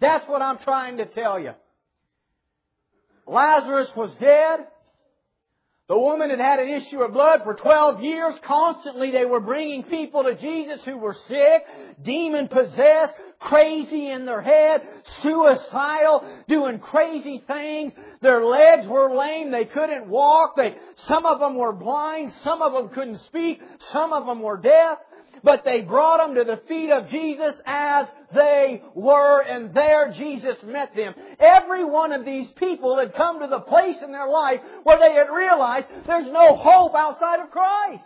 That's 0.00 0.28
what 0.28 0.42
I'm 0.42 0.58
trying 0.58 0.98
to 0.98 1.06
tell 1.06 1.38
you. 1.38 1.52
Lazarus 3.26 3.90
was 3.96 4.12
dead. 4.20 4.66
The 5.88 5.98
woman 5.98 6.28
had 6.28 6.38
had 6.38 6.58
an 6.58 6.68
issue 6.68 7.00
of 7.00 7.14
blood 7.14 7.40
for 7.44 7.54
12 7.54 8.02
years. 8.02 8.34
Constantly 8.42 9.10
they 9.10 9.24
were 9.24 9.40
bringing 9.40 9.84
people 9.84 10.22
to 10.22 10.34
Jesus 10.34 10.84
who 10.84 10.98
were 10.98 11.16
sick, 11.26 11.64
demon 12.02 12.48
possessed, 12.48 13.14
crazy 13.40 14.10
in 14.10 14.26
their 14.26 14.42
head, 14.42 14.82
suicidal, 15.22 16.30
doing 16.46 16.78
crazy 16.78 17.42
things. 17.46 17.94
Their 18.20 18.44
legs 18.44 18.86
were 18.86 19.16
lame. 19.16 19.50
They 19.50 19.64
couldn't 19.64 20.08
walk. 20.08 20.56
They, 20.56 20.76
some 21.06 21.24
of 21.24 21.40
them 21.40 21.56
were 21.56 21.72
blind. 21.72 22.32
Some 22.44 22.60
of 22.60 22.74
them 22.74 22.90
couldn't 22.90 23.20
speak. 23.24 23.58
Some 23.90 24.12
of 24.12 24.26
them 24.26 24.42
were 24.42 24.58
deaf 24.58 24.98
but 25.42 25.64
they 25.64 25.82
brought 25.82 26.18
them 26.18 26.34
to 26.36 26.44
the 26.44 26.60
feet 26.68 26.90
of 26.90 27.08
Jesus 27.08 27.54
as 27.66 28.06
they 28.34 28.82
were, 28.94 29.40
and 29.42 29.72
there 29.74 30.12
Jesus 30.16 30.58
met 30.64 30.94
them. 30.94 31.14
Every 31.38 31.84
one 31.84 32.12
of 32.12 32.24
these 32.24 32.48
people 32.52 32.98
had 32.98 33.14
come 33.14 33.40
to 33.40 33.46
the 33.46 33.60
place 33.60 33.96
in 34.02 34.12
their 34.12 34.28
life 34.28 34.60
where 34.82 34.98
they 34.98 35.14
had 35.14 35.32
realized 35.32 35.86
there's 36.06 36.30
no 36.30 36.56
hope 36.56 36.94
outside 36.94 37.40
of 37.40 37.50
Christ. 37.50 38.04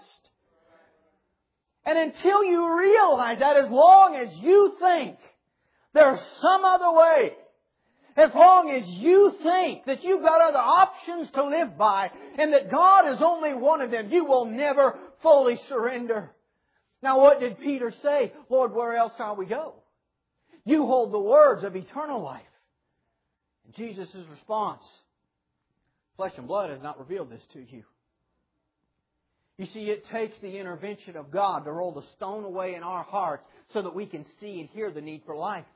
And 1.85 1.99
until 1.99 2.45
you 2.45 2.79
realize 2.79 3.39
that, 3.41 3.57
as 3.57 3.71
long 3.71 4.15
as 4.15 4.29
you 4.37 4.77
think 4.79 5.17
there's 5.95 6.21
some 6.41 6.65
other 6.65 6.93
way, 6.93 7.33
as 8.17 8.31
long 8.35 8.71
as 8.71 8.87
you 8.87 9.35
think 9.43 9.87
that 9.87 10.05
you've 10.05 10.23
got 10.23 10.41
other 10.41 10.59
options 10.59 11.31
to 11.33 11.45
live 11.45 11.77
by, 11.77 12.11
and 12.39 12.53
that 12.53 12.71
God 12.71 13.11
is 13.11 13.23
only 13.23 13.55
one 13.55 13.81
of 13.81 13.91
them, 13.91 14.11
you 14.11 14.25
will 14.25 14.45
never 14.45 14.99
fully 15.23 15.59
surrender. 15.69 16.31
Now 17.03 17.21
what 17.21 17.41
did 17.41 17.59
Peter 17.59 17.93
say? 18.03 18.33
Lord, 18.49 18.73
where 18.73 18.97
else 18.97 19.13
shall 19.17 19.37
we 19.37 19.47
go? 19.47 19.75
You 20.65 20.87
hold 20.87 21.13
the 21.13 21.19
words 21.19 21.65
of 21.65 21.75
eternal 21.75 22.23
life. 22.23 22.43
And 23.65 23.75
Jesus' 23.75 24.09
response, 24.31 24.83
flesh 26.17 26.33
and 26.37 26.47
blood 26.47 26.71
has 26.71 26.83
not 26.83 26.99
revealed 26.99 27.31
this 27.31 27.43
to 27.55 27.61
you. 27.61 27.83
You 29.59 29.67
see, 29.67 29.91
it 29.91 30.07
takes 30.11 30.39
the 30.41 30.59
intervention 30.59 31.17
of 31.17 31.31
God 31.31 31.65
to 31.65 31.73
roll 31.73 31.93
the 31.93 32.05
stone 32.17 32.45
away 32.45 32.75
in 32.75 32.83
our 32.83 33.03
hearts 33.03 33.45
so 33.73 33.83
that 33.83 33.95
we 33.95 34.07
can 34.07 34.25
see 34.41 34.61
and 34.61 34.69
hear 34.71 34.91
the 34.91 35.01
need 35.01 35.23
for 35.27 35.37
life. 35.37 35.67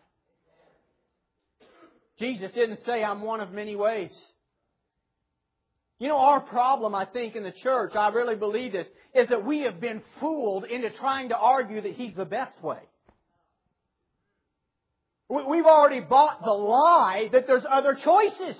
Jesus 2.18 2.50
didn't 2.52 2.80
say, 2.86 3.04
I'm 3.04 3.20
one 3.20 3.40
of 3.40 3.52
many 3.52 3.76
ways. 3.76 4.10
You 5.98 6.08
know, 6.08 6.18
our 6.18 6.40
problem, 6.40 6.94
I 6.94 7.06
think, 7.06 7.36
in 7.36 7.42
the 7.42 7.54
church, 7.62 7.94
I 7.94 8.08
really 8.08 8.36
believe 8.36 8.72
this, 8.72 8.86
is 9.14 9.28
that 9.28 9.46
we 9.46 9.62
have 9.62 9.80
been 9.80 10.02
fooled 10.20 10.64
into 10.64 10.90
trying 10.90 11.30
to 11.30 11.36
argue 11.36 11.80
that 11.80 11.92
He's 11.92 12.14
the 12.14 12.26
best 12.26 12.62
way. 12.62 12.80
We've 15.28 15.64
already 15.64 16.00
bought 16.00 16.44
the 16.44 16.52
lie 16.52 17.28
that 17.32 17.46
there's 17.46 17.64
other 17.68 17.94
choices. 17.94 18.56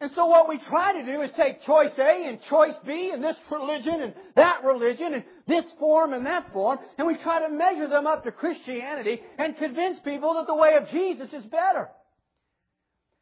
And 0.00 0.12
so 0.14 0.26
what 0.26 0.48
we 0.48 0.58
try 0.58 0.92
to 0.92 1.04
do 1.04 1.22
is 1.22 1.30
take 1.36 1.62
choice 1.62 1.90
A 1.98 2.28
and 2.28 2.38
choice 2.48 2.74
B 2.86 3.10
and 3.12 3.24
this 3.24 3.36
religion 3.50 4.00
and 4.00 4.14
that 4.36 4.62
religion 4.62 5.14
and 5.14 5.24
this 5.48 5.64
form 5.80 6.12
and 6.12 6.26
that 6.26 6.52
form, 6.52 6.78
and 6.96 7.06
we 7.06 7.16
try 7.16 7.40
to 7.40 7.52
measure 7.52 7.88
them 7.88 8.06
up 8.06 8.22
to 8.22 8.30
Christianity 8.30 9.20
and 9.38 9.56
convince 9.56 9.98
people 10.00 10.34
that 10.34 10.46
the 10.46 10.54
way 10.54 10.76
of 10.80 10.88
Jesus 10.90 11.32
is 11.32 11.44
better. 11.46 11.88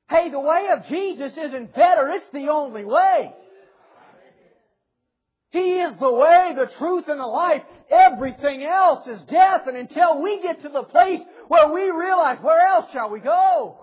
Hey, 0.09 0.31
the 0.31 0.41
way 0.41 0.69
of 0.73 0.87
Jesus 0.87 1.33
isn't 1.37 1.75
better, 1.75 2.09
it's 2.11 2.31
the 2.33 2.49
only 2.49 2.85
way. 2.85 3.33
He 5.51 5.75
is 5.81 5.99
the 5.99 6.13
way, 6.13 6.53
the 6.55 6.71
truth, 6.79 7.05
and 7.09 7.19
the 7.19 7.27
life. 7.27 7.63
Everything 7.91 8.63
else 8.63 9.07
is 9.07 9.21
death, 9.31 9.63
and 9.67 9.77
until 9.77 10.23
we 10.23 10.43
get 10.43 10.63
to 10.63 10.69
the 10.69 10.83
place 10.83 11.21
where 11.49 11.73
we 11.73 11.91
realize, 11.91 12.39
where 12.43 12.69
else 12.69 12.91
shall 12.93 13.11
we 13.11 13.21
go? 13.21 13.79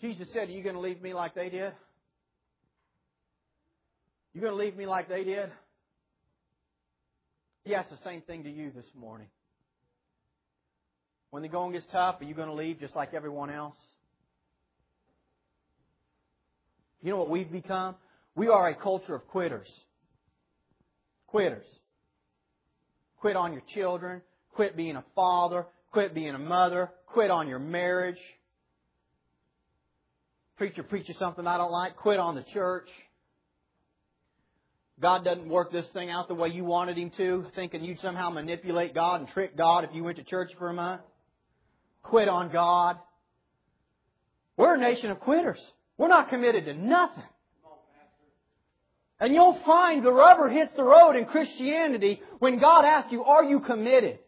Jesus 0.00 0.28
said, 0.32 0.48
Are 0.48 0.52
you 0.52 0.62
going 0.62 0.74
to 0.74 0.80
leave 0.80 1.00
me 1.00 1.14
like 1.14 1.34
they 1.34 1.48
did? 1.48 1.72
You 4.34 4.40
going 4.40 4.52
to 4.52 4.62
leave 4.62 4.76
me 4.76 4.86
like 4.86 5.08
they 5.08 5.24
did? 5.24 5.50
He 7.64 7.74
asked 7.74 7.90
the 7.90 7.98
same 8.04 8.20
thing 8.20 8.44
to 8.44 8.50
you 8.50 8.70
this 8.72 8.84
morning. 8.94 9.28
When 11.30 11.42
the 11.42 11.48
going 11.48 11.72
gets 11.72 11.86
tough, 11.90 12.20
are 12.20 12.24
you 12.24 12.34
going 12.34 12.48
to 12.48 12.54
leave 12.54 12.78
just 12.78 12.94
like 12.94 13.14
everyone 13.14 13.50
else? 13.50 13.76
You 17.04 17.10
know 17.10 17.18
what 17.18 17.28
we've 17.28 17.52
become? 17.52 17.96
We 18.34 18.48
are 18.48 18.66
a 18.68 18.74
culture 18.74 19.14
of 19.14 19.28
quitters. 19.28 19.68
Quitters. 21.26 21.66
Quit 23.18 23.36
on 23.36 23.52
your 23.52 23.62
children. 23.74 24.22
Quit 24.54 24.74
being 24.74 24.96
a 24.96 25.04
father. 25.14 25.66
Quit 25.92 26.14
being 26.14 26.34
a 26.34 26.38
mother. 26.38 26.90
Quit 27.08 27.30
on 27.30 27.46
your 27.46 27.58
marriage. 27.58 28.18
Preacher 30.56 30.82
preaches 30.82 31.18
something 31.18 31.46
I 31.46 31.58
don't 31.58 31.70
like. 31.70 31.96
Quit 31.96 32.18
on 32.18 32.36
the 32.36 32.44
church. 32.54 32.88
God 34.98 35.24
doesn't 35.24 35.48
work 35.48 35.70
this 35.70 35.86
thing 35.92 36.08
out 36.08 36.28
the 36.28 36.34
way 36.34 36.48
you 36.48 36.64
wanted 36.64 36.96
Him 36.96 37.10
to, 37.18 37.44
thinking 37.54 37.84
you'd 37.84 38.00
somehow 38.00 38.30
manipulate 38.30 38.94
God 38.94 39.20
and 39.20 39.28
trick 39.28 39.58
God 39.58 39.84
if 39.84 39.90
you 39.92 40.04
went 40.04 40.16
to 40.16 40.24
church 40.24 40.52
for 40.58 40.70
a 40.70 40.72
month. 40.72 41.02
Quit 42.02 42.28
on 42.30 42.50
God. 42.50 42.96
We're 44.56 44.76
a 44.76 44.78
nation 44.78 45.10
of 45.10 45.20
quitters. 45.20 45.58
We're 45.96 46.08
not 46.08 46.28
committed 46.28 46.64
to 46.66 46.74
nothing. 46.74 47.24
And 49.20 49.32
you'll 49.32 49.58
find 49.64 50.04
the 50.04 50.12
rubber 50.12 50.48
hits 50.48 50.72
the 50.76 50.82
road 50.82 51.16
in 51.16 51.24
Christianity 51.24 52.20
when 52.40 52.58
God 52.58 52.84
asks 52.84 53.12
you, 53.12 53.24
are 53.24 53.44
you 53.44 53.60
committed? 53.60 54.18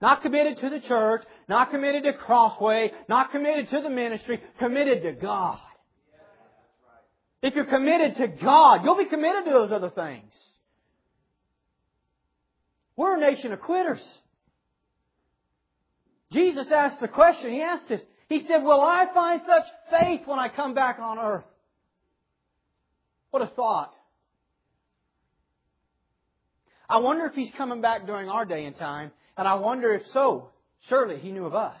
Not 0.00 0.22
committed 0.22 0.58
to 0.58 0.70
the 0.70 0.80
church, 0.80 1.24
not 1.48 1.70
committed 1.70 2.04
to 2.04 2.12
Crossway, 2.12 2.92
not 3.08 3.32
committed 3.32 3.68
to 3.70 3.80
the 3.80 3.90
ministry, 3.90 4.40
committed 4.58 5.02
to 5.02 5.12
God. 5.12 5.58
If 7.42 7.54
you're 7.54 7.64
committed 7.64 8.16
to 8.16 8.28
God, 8.28 8.84
you'll 8.84 8.98
be 8.98 9.06
committed 9.06 9.44
to 9.46 9.50
those 9.50 9.72
other 9.72 9.90
things. 9.90 10.32
We're 12.96 13.16
a 13.16 13.20
nation 13.20 13.52
of 13.52 13.60
quitters. 13.60 14.02
Jesus 16.32 16.66
asked 16.70 17.00
the 17.00 17.08
question, 17.08 17.52
he 17.52 17.62
asked 17.62 17.88
this. 17.88 18.02
He 18.28 18.44
said, 18.46 18.62
Will 18.62 18.80
I 18.80 19.06
find 19.12 19.40
such 19.46 19.66
faith 19.90 20.20
when 20.26 20.38
I 20.38 20.48
come 20.48 20.74
back 20.74 20.98
on 20.98 21.18
earth? 21.18 21.44
What 23.30 23.42
a 23.42 23.46
thought. 23.46 23.94
I 26.88 26.98
wonder 26.98 27.26
if 27.26 27.34
he's 27.34 27.52
coming 27.56 27.80
back 27.80 28.06
during 28.06 28.28
our 28.28 28.44
day 28.44 28.64
and 28.64 28.76
time, 28.76 29.10
and 29.36 29.46
I 29.46 29.54
wonder 29.54 29.92
if 29.94 30.02
so, 30.12 30.48
surely 30.88 31.18
he 31.18 31.32
knew 31.32 31.44
of 31.44 31.54
us. 31.54 31.80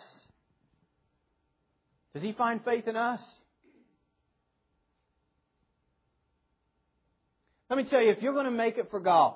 Does 2.12 2.22
he 2.22 2.32
find 2.32 2.62
faith 2.64 2.86
in 2.88 2.96
us? 2.96 3.20
Let 7.70 7.76
me 7.76 7.84
tell 7.84 8.00
you, 8.00 8.10
if 8.10 8.22
you're 8.22 8.32
going 8.32 8.46
to 8.46 8.50
make 8.50 8.78
it 8.78 8.90
for 8.90 9.00
God, 9.00 9.34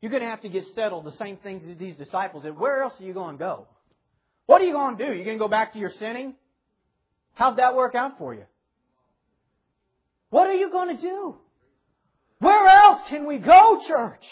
you're 0.00 0.10
going 0.10 0.22
to 0.22 0.28
have 0.28 0.42
to 0.42 0.48
get 0.48 0.64
settled 0.74 1.04
the 1.04 1.12
same 1.12 1.36
things 1.38 1.64
as 1.68 1.76
these 1.76 1.96
disciples 1.96 2.44
did. 2.44 2.56
Where 2.56 2.82
else 2.82 2.94
are 3.00 3.04
you 3.04 3.12
going 3.12 3.36
to 3.36 3.38
go? 3.38 3.66
What 4.48 4.62
are 4.62 4.64
you 4.64 4.72
going 4.72 4.96
to 4.96 5.06
do? 5.06 5.12
You 5.12 5.24
going 5.24 5.36
to 5.36 5.44
go 5.44 5.46
back 5.46 5.74
to 5.74 5.78
your 5.78 5.90
sinning? 5.98 6.34
How'd 7.34 7.58
that 7.58 7.76
work 7.76 7.94
out 7.94 8.16
for 8.16 8.32
you? 8.32 8.44
What 10.30 10.46
are 10.46 10.54
you 10.54 10.70
going 10.70 10.96
to 10.96 11.02
do? 11.02 11.34
Where 12.38 12.66
else 12.66 13.02
can 13.10 13.26
we 13.26 13.36
go, 13.36 13.78
church? 13.86 14.24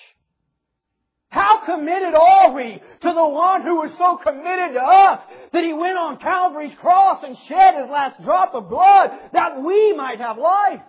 How 1.28 1.66
committed 1.66 2.14
are 2.14 2.54
we 2.54 2.80
to 3.02 3.12
the 3.12 3.28
one 3.28 3.60
who 3.60 3.76
was 3.82 3.90
so 3.98 4.16
committed 4.16 4.72
to 4.72 4.80
us 4.80 5.20
that 5.52 5.64
he 5.64 5.74
went 5.74 5.98
on 5.98 6.16
Calvary's 6.16 6.74
cross 6.80 7.22
and 7.22 7.36
shed 7.46 7.74
his 7.74 7.90
last 7.90 8.22
drop 8.24 8.54
of 8.54 8.70
blood 8.70 9.10
that 9.34 9.62
we 9.62 9.92
might 9.92 10.18
have 10.18 10.38
life? 10.38 10.80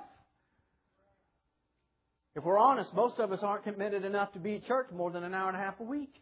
If 2.34 2.46
we're 2.46 2.58
honest, 2.58 2.94
most 2.94 3.20
of 3.20 3.34
us 3.34 3.40
aren't 3.44 3.66
committed 3.66 4.06
enough 4.06 4.32
to 4.34 4.40
be 4.40 4.56
at 4.56 4.66
church 4.66 4.88
more 4.94 5.12
than 5.12 5.26
an 5.26 5.34
hour 5.34 5.50
and 5.50 5.58
a 5.58 5.60
half 5.60 5.82
a 5.82 5.84
week. 5.84 6.14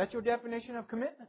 That's 0.00 0.14
your 0.14 0.22
definition 0.22 0.76
of 0.76 0.88
commitment. 0.88 1.28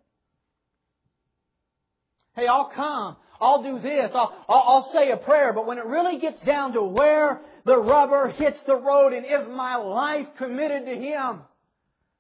Hey, 2.38 2.48
I'll 2.48 2.72
come. 2.74 3.18
I'll 3.42 3.64
do 3.64 3.82
this. 3.82 4.12
I'll, 4.16 4.34
I'll, 4.48 4.64
I'll, 4.66 4.92
say 4.94 5.12
a 5.12 5.18
prayer. 5.18 5.52
But 5.52 5.68
when 5.68 5.78
it 5.78 5.86
really 5.86 6.20
gets 6.20 6.40
down 6.46 6.72
to 6.72 6.82
where 6.82 7.42
the 7.66 7.76
rubber 7.76 8.30
hits 8.30 8.58
the 8.66 8.78
road 8.78 9.12
and 9.12 9.26
is 9.26 9.46
my 9.54 9.76
life 9.76 10.26
committed 10.38 10.86
to 10.86 10.96
Him, 10.96 11.42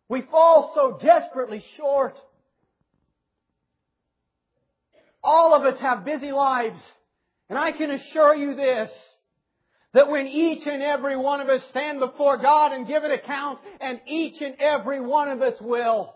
we 0.09 0.23
fall 0.23 0.73
so 0.75 0.99
desperately 1.01 1.63
short. 1.77 2.17
All 5.23 5.55
of 5.55 5.63
us 5.63 5.79
have 5.79 6.03
busy 6.03 6.33
lives. 6.33 6.81
And 7.49 7.57
I 7.57 7.71
can 7.71 7.91
assure 7.91 8.35
you 8.35 8.55
this, 8.55 8.89
that 9.93 10.09
when 10.09 10.27
each 10.27 10.67
and 10.67 10.83
every 10.83 11.15
one 11.15 11.39
of 11.39 11.47
us 11.47 11.61
stand 11.69 12.01
before 12.01 12.39
God 12.39 12.73
and 12.73 12.85
give 12.85 13.05
an 13.05 13.11
account, 13.11 13.59
and 13.79 14.01
each 14.05 14.41
and 14.41 14.55
every 14.59 14.99
one 14.99 15.29
of 15.29 15.41
us 15.41 15.53
will, 15.61 16.13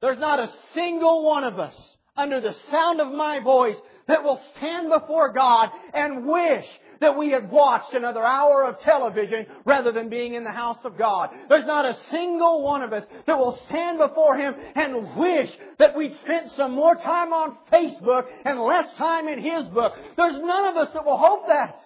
there's 0.00 0.18
not 0.18 0.40
a 0.40 0.52
single 0.74 1.24
one 1.24 1.44
of 1.44 1.58
us 1.58 1.74
under 2.16 2.40
the 2.40 2.54
sound 2.70 3.00
of 3.00 3.12
my 3.12 3.40
voice 3.40 3.76
that 4.08 4.22
will 4.22 4.40
stand 4.56 4.88
before 4.88 5.32
God 5.32 5.70
and 5.92 6.26
wish 6.26 6.66
that 7.00 7.18
we 7.18 7.30
had 7.30 7.50
watched 7.50 7.92
another 7.92 8.24
hour 8.24 8.64
of 8.64 8.80
television 8.80 9.46
rather 9.64 9.92
than 9.92 10.08
being 10.08 10.34
in 10.34 10.44
the 10.44 10.50
house 10.50 10.78
of 10.84 10.96
God. 10.96 11.30
There's 11.48 11.66
not 11.66 11.84
a 11.84 11.98
single 12.10 12.62
one 12.62 12.82
of 12.82 12.92
us 12.92 13.04
that 13.26 13.38
will 13.38 13.58
stand 13.66 13.98
before 13.98 14.36
Him 14.36 14.54
and 14.74 15.16
wish 15.16 15.50
that 15.78 15.96
we'd 15.96 16.16
spent 16.16 16.52
some 16.52 16.72
more 16.72 16.94
time 16.94 17.32
on 17.32 17.56
Facebook 17.70 18.26
and 18.44 18.60
less 18.60 18.86
time 18.96 19.28
in 19.28 19.42
His 19.42 19.66
book. 19.66 19.92
There's 20.16 20.40
none 20.40 20.66
of 20.66 20.76
us 20.76 20.92
that 20.94 21.04
will 21.04 21.18
hope 21.18 21.48
that. 21.48 21.78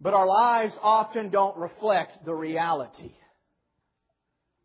But 0.00 0.14
our 0.14 0.26
lives 0.26 0.74
often 0.82 1.30
don't 1.30 1.56
reflect 1.56 2.24
the 2.24 2.34
reality 2.34 3.12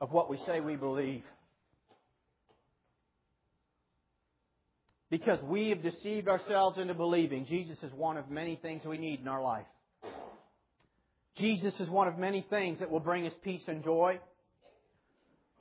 of 0.04 0.12
what 0.12 0.30
we 0.30 0.36
say 0.46 0.60
we 0.60 0.76
believe. 0.76 1.24
Because 5.10 5.42
we 5.44 5.70
have 5.70 5.82
deceived 5.82 6.28
ourselves 6.28 6.78
into 6.78 6.94
believing 6.94 7.46
Jesus 7.46 7.78
is 7.82 7.94
one 7.94 8.18
of 8.18 8.30
many 8.30 8.58
things 8.62 8.84
we 8.84 8.98
need 8.98 9.22
in 9.22 9.30
our 9.30 9.42
life. 9.42 9.66
Jesus 11.38 11.74
is 11.80 11.89
one 11.89 12.10
of 12.10 12.18
many 12.18 12.46
things 12.50 12.80
that 12.80 12.92
will 12.92 13.00
bring 13.00 13.26
us 13.26 13.32
peace 13.46 13.62
and 13.68 13.82
joy. 13.82 14.20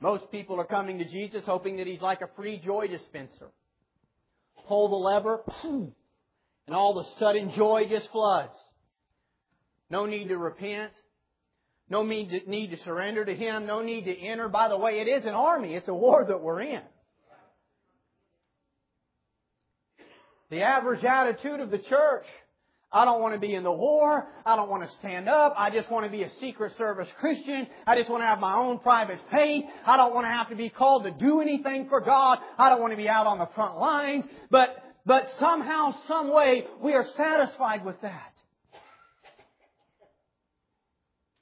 Most 0.01 0.29
people 0.29 0.59
are 0.59 0.65
coming 0.65 0.97
to 0.97 1.05
Jesus 1.05 1.45
hoping 1.45 1.77
that 1.77 1.87
He's 1.87 2.01
like 2.01 2.19
a 2.19 2.29
free 2.35 2.59
joy 2.59 2.87
dispenser. 2.87 3.47
Pull 4.67 4.89
the 4.89 4.95
lever, 4.95 5.39
and 5.63 5.93
all 6.75 6.99
of 6.99 7.05
a 7.05 7.09
sudden 7.17 7.53
joy 7.55 7.83
just 7.89 8.09
floods. 8.11 8.51
No 9.89 10.05
need 10.05 10.27
to 10.27 10.37
repent. 10.37 10.91
No 11.93 12.03
need 12.03 12.69
to, 12.71 12.77
surrender 12.77 13.23
to 13.23 13.35
Him. 13.35 13.67
No 13.67 13.83
need 13.83 14.05
to 14.05 14.17
enter. 14.17 14.49
By 14.49 14.67
the 14.67 14.77
way, 14.77 14.93
it 14.93 15.07
is 15.07 15.25
an 15.25 15.35
army. 15.35 15.75
It's 15.75 15.87
a 15.87 15.93
war 15.93 16.25
that 16.27 16.41
we're 16.41 16.61
in. 16.61 16.81
The 20.49 20.63
average 20.63 21.03
attitude 21.03 21.59
of 21.59 21.69
the 21.69 21.77
church 21.77 22.25
I 22.91 23.05
don't 23.05 23.21
want 23.21 23.33
to 23.33 23.39
be 23.39 23.55
in 23.55 23.63
the 23.63 23.71
war. 23.71 24.27
I 24.45 24.55
don't 24.55 24.69
want 24.69 24.83
to 24.83 24.89
stand 24.99 25.27
up. 25.27 25.55
I 25.57 25.71
just 25.71 25.89
want 25.89 26.05
to 26.05 26.11
be 26.11 26.21
a 26.21 26.29
secret 26.39 26.73
service 26.77 27.07
Christian. 27.19 27.67
I 27.87 27.95
just 27.97 28.07
want 28.07 28.21
to 28.21 28.27
have 28.27 28.39
my 28.39 28.55
own 28.55 28.77
private 28.77 29.19
faith. 29.31 29.65
I 29.83 29.97
don't 29.97 30.13
want 30.13 30.25
to 30.25 30.29
have 30.29 30.49
to 30.49 30.55
be 30.55 30.69
called 30.69 31.05
to 31.05 31.11
do 31.11 31.41
anything 31.41 31.89
for 31.89 32.01
God. 32.01 32.37
I 32.55 32.69
don't 32.69 32.81
want 32.81 32.93
to 32.93 32.97
be 32.97 33.09
out 33.09 33.25
on 33.25 33.39
the 33.39 33.49
front 33.55 33.79
lines. 33.79 34.25
But, 34.51 34.69
but 35.07 35.23
somehow, 35.39 35.95
some 36.07 36.31
way, 36.31 36.65
we 36.83 36.93
are 36.93 37.05
satisfied 37.17 37.83
with 37.83 37.99
that. 38.01 38.32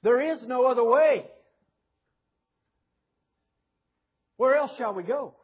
There 0.02 0.20
is 0.32 0.42
no 0.46 0.66
other 0.66 0.84
way. 0.84 1.24
Where 4.36 4.56
else 4.56 4.72
shall 4.76 4.94
we 4.94 5.04
go? 5.04 5.34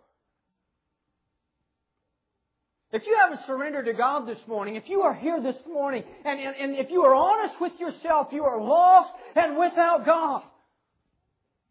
If 2.91 3.07
you 3.07 3.17
haven't 3.21 3.45
surrendered 3.47 3.85
to 3.85 3.93
God 3.93 4.27
this 4.27 4.39
morning, 4.47 4.77
if 4.77 4.89
you 4.89 5.03
are 5.03 5.15
here 5.15 5.41
this 5.43 5.59
morning, 5.71 6.05
and, 6.25 6.41
and, 6.41 6.57
and 6.57 6.75
if 6.75 6.91
you 6.91 7.03
are 7.03 7.15
honest 7.15 7.61
with 7.61 7.73
yourself, 7.79 8.29
you 8.33 8.45
are 8.45 8.61
lost 8.61 9.13
and 9.37 9.59
without 9.59 10.07
God. 10.07 10.43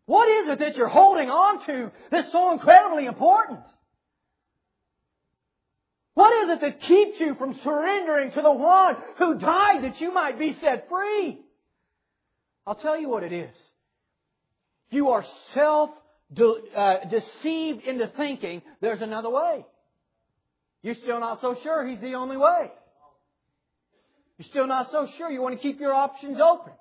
What 0.05 0.29
is 0.29 0.49
it 0.49 0.59
that 0.59 0.77
you're 0.77 0.87
holding 0.87 1.29
on 1.29 1.65
to 1.65 1.91
that's 2.11 2.31
so 2.31 2.53
incredibly 2.53 3.07
important? 3.07 3.61
What 6.13 6.31
is 6.43 6.49
it 6.49 6.61
that 6.61 6.81
keeps 6.81 7.19
you 7.19 7.35
from 7.35 7.59
surrendering 7.63 8.31
to 8.31 8.41
the 8.41 8.53
one 8.53 8.95
who 9.17 9.37
died 9.37 9.83
that 9.83 9.99
you 9.99 10.13
might 10.13 10.39
be 10.39 10.55
set 10.61 10.87
free? 10.87 11.39
I'll 12.67 12.75
tell 12.75 12.99
you 12.99 13.07
what 13.07 13.23
it 13.23 13.31
is. 13.31 13.55
You 14.89 15.09
are 15.09 15.23
self 15.53 15.89
uh, 16.75 16.95
deceived 17.09 17.83
into 17.85 18.11
thinking 18.17 18.61
there's 18.81 19.01
another 19.01 19.29
way. 19.29 19.65
You're 20.83 20.95
still 20.95 21.21
not 21.21 21.39
so 21.39 21.55
sure 21.63 21.87
He's 21.87 21.99
the 22.01 22.15
only 22.15 22.35
way. 22.35 22.71
You're 24.37 24.49
still 24.49 24.67
not 24.67 24.91
so 24.91 25.07
sure. 25.17 25.31
You 25.31 25.41
want 25.41 25.55
to 25.55 25.61
keep 25.61 25.79
your 25.79 25.93
options 25.93 26.39
open. 26.43 26.73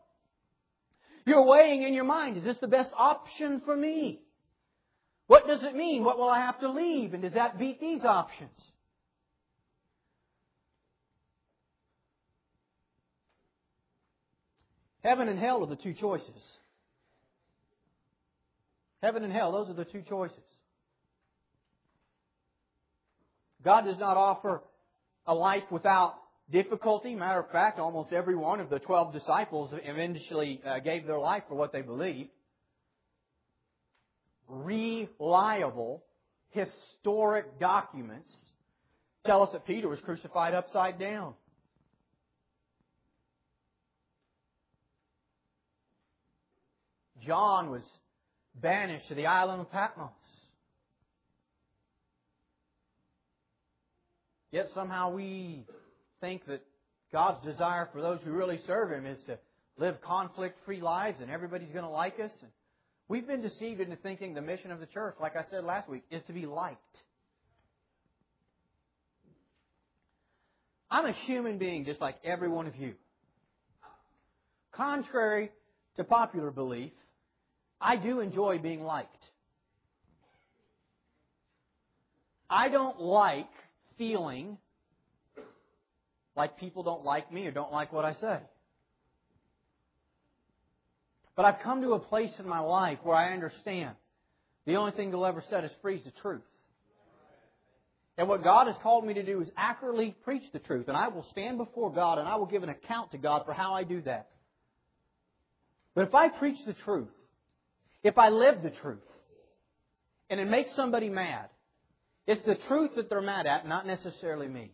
You're 1.24 1.46
weighing 1.46 1.84
in 1.84 1.94
your 1.94 2.04
mind, 2.04 2.36
is 2.36 2.44
this 2.44 2.58
the 2.60 2.68
best 2.68 2.90
option 2.96 3.62
for 3.64 3.76
me? 3.76 4.20
What 5.28 5.46
does 5.46 5.60
it 5.62 5.74
mean? 5.74 6.04
What 6.04 6.18
will 6.18 6.28
I 6.28 6.40
have 6.40 6.60
to 6.60 6.70
leave? 6.70 7.14
And 7.14 7.22
does 7.22 7.32
that 7.32 7.58
beat 7.58 7.80
these 7.80 8.04
options? 8.04 8.50
Heaven 15.06 15.28
and 15.28 15.38
hell 15.38 15.62
are 15.62 15.68
the 15.68 15.76
two 15.76 15.94
choices. 15.94 16.42
Heaven 19.00 19.22
and 19.22 19.32
hell, 19.32 19.52
those 19.52 19.68
are 19.68 19.74
the 19.74 19.84
two 19.84 20.02
choices. 20.02 20.36
God 23.64 23.84
does 23.84 24.00
not 24.00 24.16
offer 24.16 24.62
a 25.24 25.32
life 25.32 25.62
without 25.70 26.14
difficulty. 26.50 27.14
Matter 27.14 27.38
of 27.38 27.52
fact, 27.52 27.78
almost 27.78 28.12
every 28.12 28.34
one 28.34 28.58
of 28.58 28.68
the 28.68 28.80
twelve 28.80 29.12
disciples 29.12 29.72
eventually 29.84 30.60
uh, 30.66 30.80
gave 30.80 31.06
their 31.06 31.20
life 31.20 31.44
for 31.48 31.54
what 31.54 31.72
they 31.72 31.82
believed. 31.82 32.30
Reliable, 34.48 36.02
historic 36.50 37.60
documents 37.60 38.30
tell 39.24 39.44
us 39.44 39.50
that 39.52 39.66
Peter 39.66 39.88
was 39.88 40.00
crucified 40.00 40.52
upside 40.52 40.98
down. 40.98 41.34
John 47.26 47.70
was 47.70 47.82
banished 48.54 49.08
to 49.08 49.14
the 49.14 49.26
island 49.26 49.60
of 49.60 49.70
Patmos. 49.70 50.10
Yet 54.50 54.68
somehow 54.74 55.12
we 55.12 55.66
think 56.20 56.46
that 56.46 56.62
God's 57.12 57.44
desire 57.44 57.88
for 57.92 58.00
those 58.00 58.20
who 58.24 58.30
really 58.30 58.60
serve 58.66 58.90
Him 58.90 59.06
is 59.06 59.18
to 59.26 59.38
live 59.78 60.00
conflict 60.00 60.58
free 60.64 60.80
lives 60.80 61.18
and 61.20 61.30
everybody's 61.30 61.70
going 61.70 61.84
to 61.84 61.90
like 61.90 62.18
us. 62.20 62.30
We've 63.08 63.26
been 63.26 63.42
deceived 63.42 63.80
into 63.80 63.96
thinking 63.96 64.34
the 64.34 64.40
mission 64.40 64.70
of 64.70 64.80
the 64.80 64.86
church, 64.86 65.16
like 65.20 65.36
I 65.36 65.44
said 65.50 65.64
last 65.64 65.88
week, 65.88 66.04
is 66.10 66.22
to 66.26 66.32
be 66.32 66.46
liked. 66.46 66.78
I'm 70.90 71.04
a 71.04 71.12
human 71.12 71.58
being 71.58 71.84
just 71.84 72.00
like 72.00 72.16
every 72.24 72.48
one 72.48 72.66
of 72.66 72.76
you. 72.76 72.94
Contrary 74.72 75.50
to 75.96 76.04
popular 76.04 76.50
belief, 76.50 76.92
I 77.80 77.96
do 77.96 78.20
enjoy 78.20 78.58
being 78.58 78.82
liked. 78.82 79.10
I 82.48 82.68
don't 82.68 83.00
like 83.00 83.50
feeling 83.98 84.58
like 86.36 86.58
people 86.58 86.82
don't 86.82 87.04
like 87.04 87.32
me 87.32 87.46
or 87.46 87.50
don't 87.50 87.72
like 87.72 87.92
what 87.92 88.04
I 88.04 88.14
say. 88.14 88.38
But 91.34 91.44
I've 91.44 91.60
come 91.62 91.82
to 91.82 91.92
a 91.92 91.98
place 91.98 92.32
in 92.38 92.48
my 92.48 92.60
life 92.60 92.98
where 93.02 93.16
I 93.16 93.32
understand 93.32 93.94
the 94.64 94.76
only 94.76 94.92
thing 94.92 95.10
that'll 95.10 95.26
ever 95.26 95.44
set 95.50 95.64
us 95.64 95.70
free 95.82 95.96
is 95.96 96.04
the 96.04 96.12
truth. 96.22 96.42
And 98.18 98.28
what 98.28 98.42
God 98.42 98.66
has 98.66 98.76
called 98.82 99.06
me 99.06 99.14
to 99.14 99.22
do 99.22 99.42
is 99.42 99.48
accurately 99.56 100.16
preach 100.24 100.44
the 100.52 100.58
truth. 100.58 100.88
And 100.88 100.96
I 100.96 101.08
will 101.08 101.26
stand 101.30 101.58
before 101.58 101.92
God 101.92 102.18
and 102.18 102.26
I 102.26 102.36
will 102.36 102.46
give 102.46 102.62
an 102.62 102.70
account 102.70 103.12
to 103.12 103.18
God 103.18 103.42
for 103.44 103.52
how 103.52 103.74
I 103.74 103.84
do 103.84 104.00
that. 104.02 104.28
But 105.94 106.08
if 106.08 106.14
I 106.14 106.28
preach 106.28 106.58
the 106.66 106.72
truth, 106.72 107.08
if 108.06 108.18
I 108.18 108.28
live 108.28 108.62
the 108.62 108.70
truth, 108.70 108.98
and 110.30 110.40
it 110.40 110.48
makes 110.48 110.74
somebody 110.76 111.08
mad, 111.08 111.48
it's 112.26 112.42
the 112.44 112.56
truth 112.68 112.92
that 112.96 113.08
they're 113.08 113.20
mad 113.20 113.46
at, 113.46 113.66
not 113.66 113.86
necessarily 113.86 114.48
me. 114.48 114.72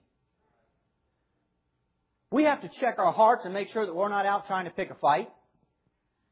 We 2.31 2.45
have 2.45 2.63
to 2.63 2.71
check 2.81 2.99
our 2.99 3.13
hearts 3.13 3.45
and 3.45 3.53
make 3.53 3.69
sure 3.71 3.85
that 3.85 3.95
we're 3.95 4.09
not 4.09 4.25
out 4.25 4.47
trying 4.47 4.65
to 4.65 4.71
pick 4.71 4.91
a 4.91 4.95
fight. 4.95 5.29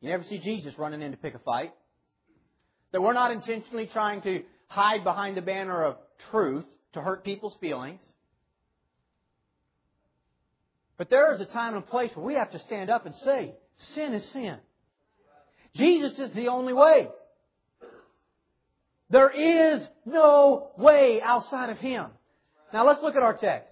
You 0.00 0.08
never 0.08 0.24
see 0.24 0.38
Jesus 0.38 0.72
running 0.78 1.02
in 1.02 1.10
to 1.10 1.16
pick 1.18 1.34
a 1.34 1.38
fight. 1.40 1.72
That 2.92 3.02
we're 3.02 3.12
not 3.12 3.30
intentionally 3.30 3.88
trying 3.92 4.22
to 4.22 4.42
hide 4.66 5.04
behind 5.04 5.36
the 5.36 5.42
banner 5.42 5.84
of 5.84 5.96
truth 6.30 6.64
to 6.94 7.02
hurt 7.02 7.22
people's 7.22 7.56
feelings. 7.60 8.00
But 10.96 11.10
there 11.10 11.34
is 11.34 11.40
a 11.40 11.46
time 11.46 11.74
and 11.74 11.84
a 11.84 11.86
place 11.86 12.10
where 12.14 12.24
we 12.26 12.34
have 12.34 12.50
to 12.52 12.58
stand 12.60 12.90
up 12.90 13.04
and 13.04 13.14
say, 13.24 13.54
sin 13.94 14.14
is 14.14 14.22
sin. 14.32 14.56
Jesus 15.74 16.18
is 16.18 16.34
the 16.34 16.48
only 16.48 16.72
way. 16.72 17.08
There 19.10 19.30
is 19.30 19.82
no 20.06 20.70
way 20.76 21.20
outside 21.24 21.70
of 21.70 21.78
Him. 21.78 22.06
Now 22.72 22.86
let's 22.86 23.02
look 23.02 23.16
at 23.16 23.22
our 23.22 23.36
text. 23.36 23.68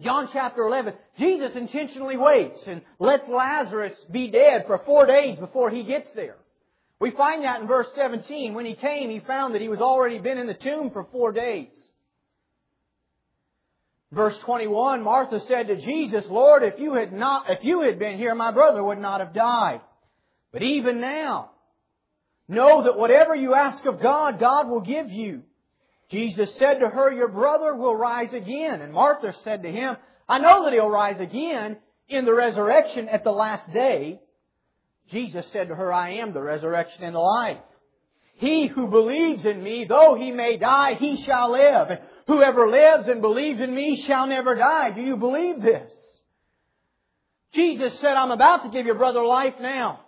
John 0.00 0.28
chapter 0.32 0.62
11, 0.62 0.94
Jesus 1.18 1.52
intentionally 1.54 2.16
waits 2.16 2.58
and 2.66 2.82
lets 2.98 3.28
Lazarus 3.28 3.92
be 4.10 4.28
dead 4.28 4.64
for 4.66 4.78
four 4.84 5.06
days 5.06 5.38
before 5.38 5.70
he 5.70 5.84
gets 5.84 6.08
there. 6.16 6.36
We 6.98 7.12
find 7.12 7.44
that 7.44 7.60
in 7.60 7.68
verse 7.68 7.86
17. 7.94 8.54
When 8.54 8.66
he 8.66 8.74
came, 8.74 9.10
he 9.10 9.20
found 9.20 9.54
that 9.54 9.62
he 9.62 9.68
was 9.68 9.80
already 9.80 10.18
been 10.18 10.38
in 10.38 10.46
the 10.46 10.54
tomb 10.54 10.90
for 10.90 11.06
four 11.12 11.32
days. 11.32 11.68
Verse 14.10 14.38
21, 14.44 15.02
Martha 15.02 15.40
said 15.46 15.66
to 15.68 15.76
Jesus, 15.76 16.24
Lord, 16.28 16.62
if 16.62 16.78
you 16.78 16.94
had 16.94 17.12
not, 17.12 17.46
if 17.48 17.64
you 17.64 17.82
had 17.82 17.98
been 17.98 18.16
here, 18.16 18.34
my 18.34 18.52
brother 18.52 18.82
would 18.82 18.98
not 18.98 19.20
have 19.20 19.34
died. 19.34 19.80
But 20.54 20.62
even 20.62 21.00
now, 21.00 21.50
know 22.46 22.84
that 22.84 22.96
whatever 22.96 23.34
you 23.34 23.54
ask 23.54 23.84
of 23.86 24.00
God, 24.00 24.38
God 24.38 24.68
will 24.68 24.82
give 24.82 25.10
you. 25.10 25.42
Jesus 26.12 26.48
said 26.60 26.74
to 26.78 26.88
her, 26.88 27.12
Your 27.12 27.26
brother 27.26 27.74
will 27.74 27.96
rise 27.96 28.32
again. 28.32 28.80
And 28.80 28.92
Martha 28.92 29.34
said 29.42 29.64
to 29.64 29.72
him, 29.72 29.96
I 30.28 30.38
know 30.38 30.62
that 30.62 30.72
he'll 30.72 30.88
rise 30.88 31.18
again 31.18 31.76
in 32.08 32.24
the 32.24 32.32
resurrection 32.32 33.08
at 33.08 33.24
the 33.24 33.32
last 33.32 33.72
day. 33.72 34.20
Jesus 35.10 35.44
said 35.52 35.68
to 35.68 35.74
her, 35.74 35.92
I 35.92 36.18
am 36.18 36.32
the 36.32 36.40
resurrection 36.40 37.02
and 37.02 37.16
the 37.16 37.20
life. 37.20 37.58
He 38.36 38.68
who 38.68 38.86
believes 38.86 39.44
in 39.44 39.60
me, 39.60 39.86
though 39.88 40.14
he 40.14 40.30
may 40.30 40.56
die, 40.56 40.94
he 40.94 41.24
shall 41.24 41.50
live. 41.50 41.90
And 41.90 42.00
whoever 42.28 42.70
lives 42.70 43.08
and 43.08 43.20
believes 43.20 43.60
in 43.60 43.74
me 43.74 44.04
shall 44.06 44.28
never 44.28 44.54
die. 44.54 44.92
Do 44.92 45.00
you 45.00 45.16
believe 45.16 45.60
this? 45.60 45.92
Jesus 47.54 47.98
said, 47.98 48.14
I'm 48.14 48.30
about 48.30 48.62
to 48.62 48.68
give 48.68 48.86
your 48.86 48.94
brother 48.94 49.24
life 49.24 49.54
now. 49.60 50.03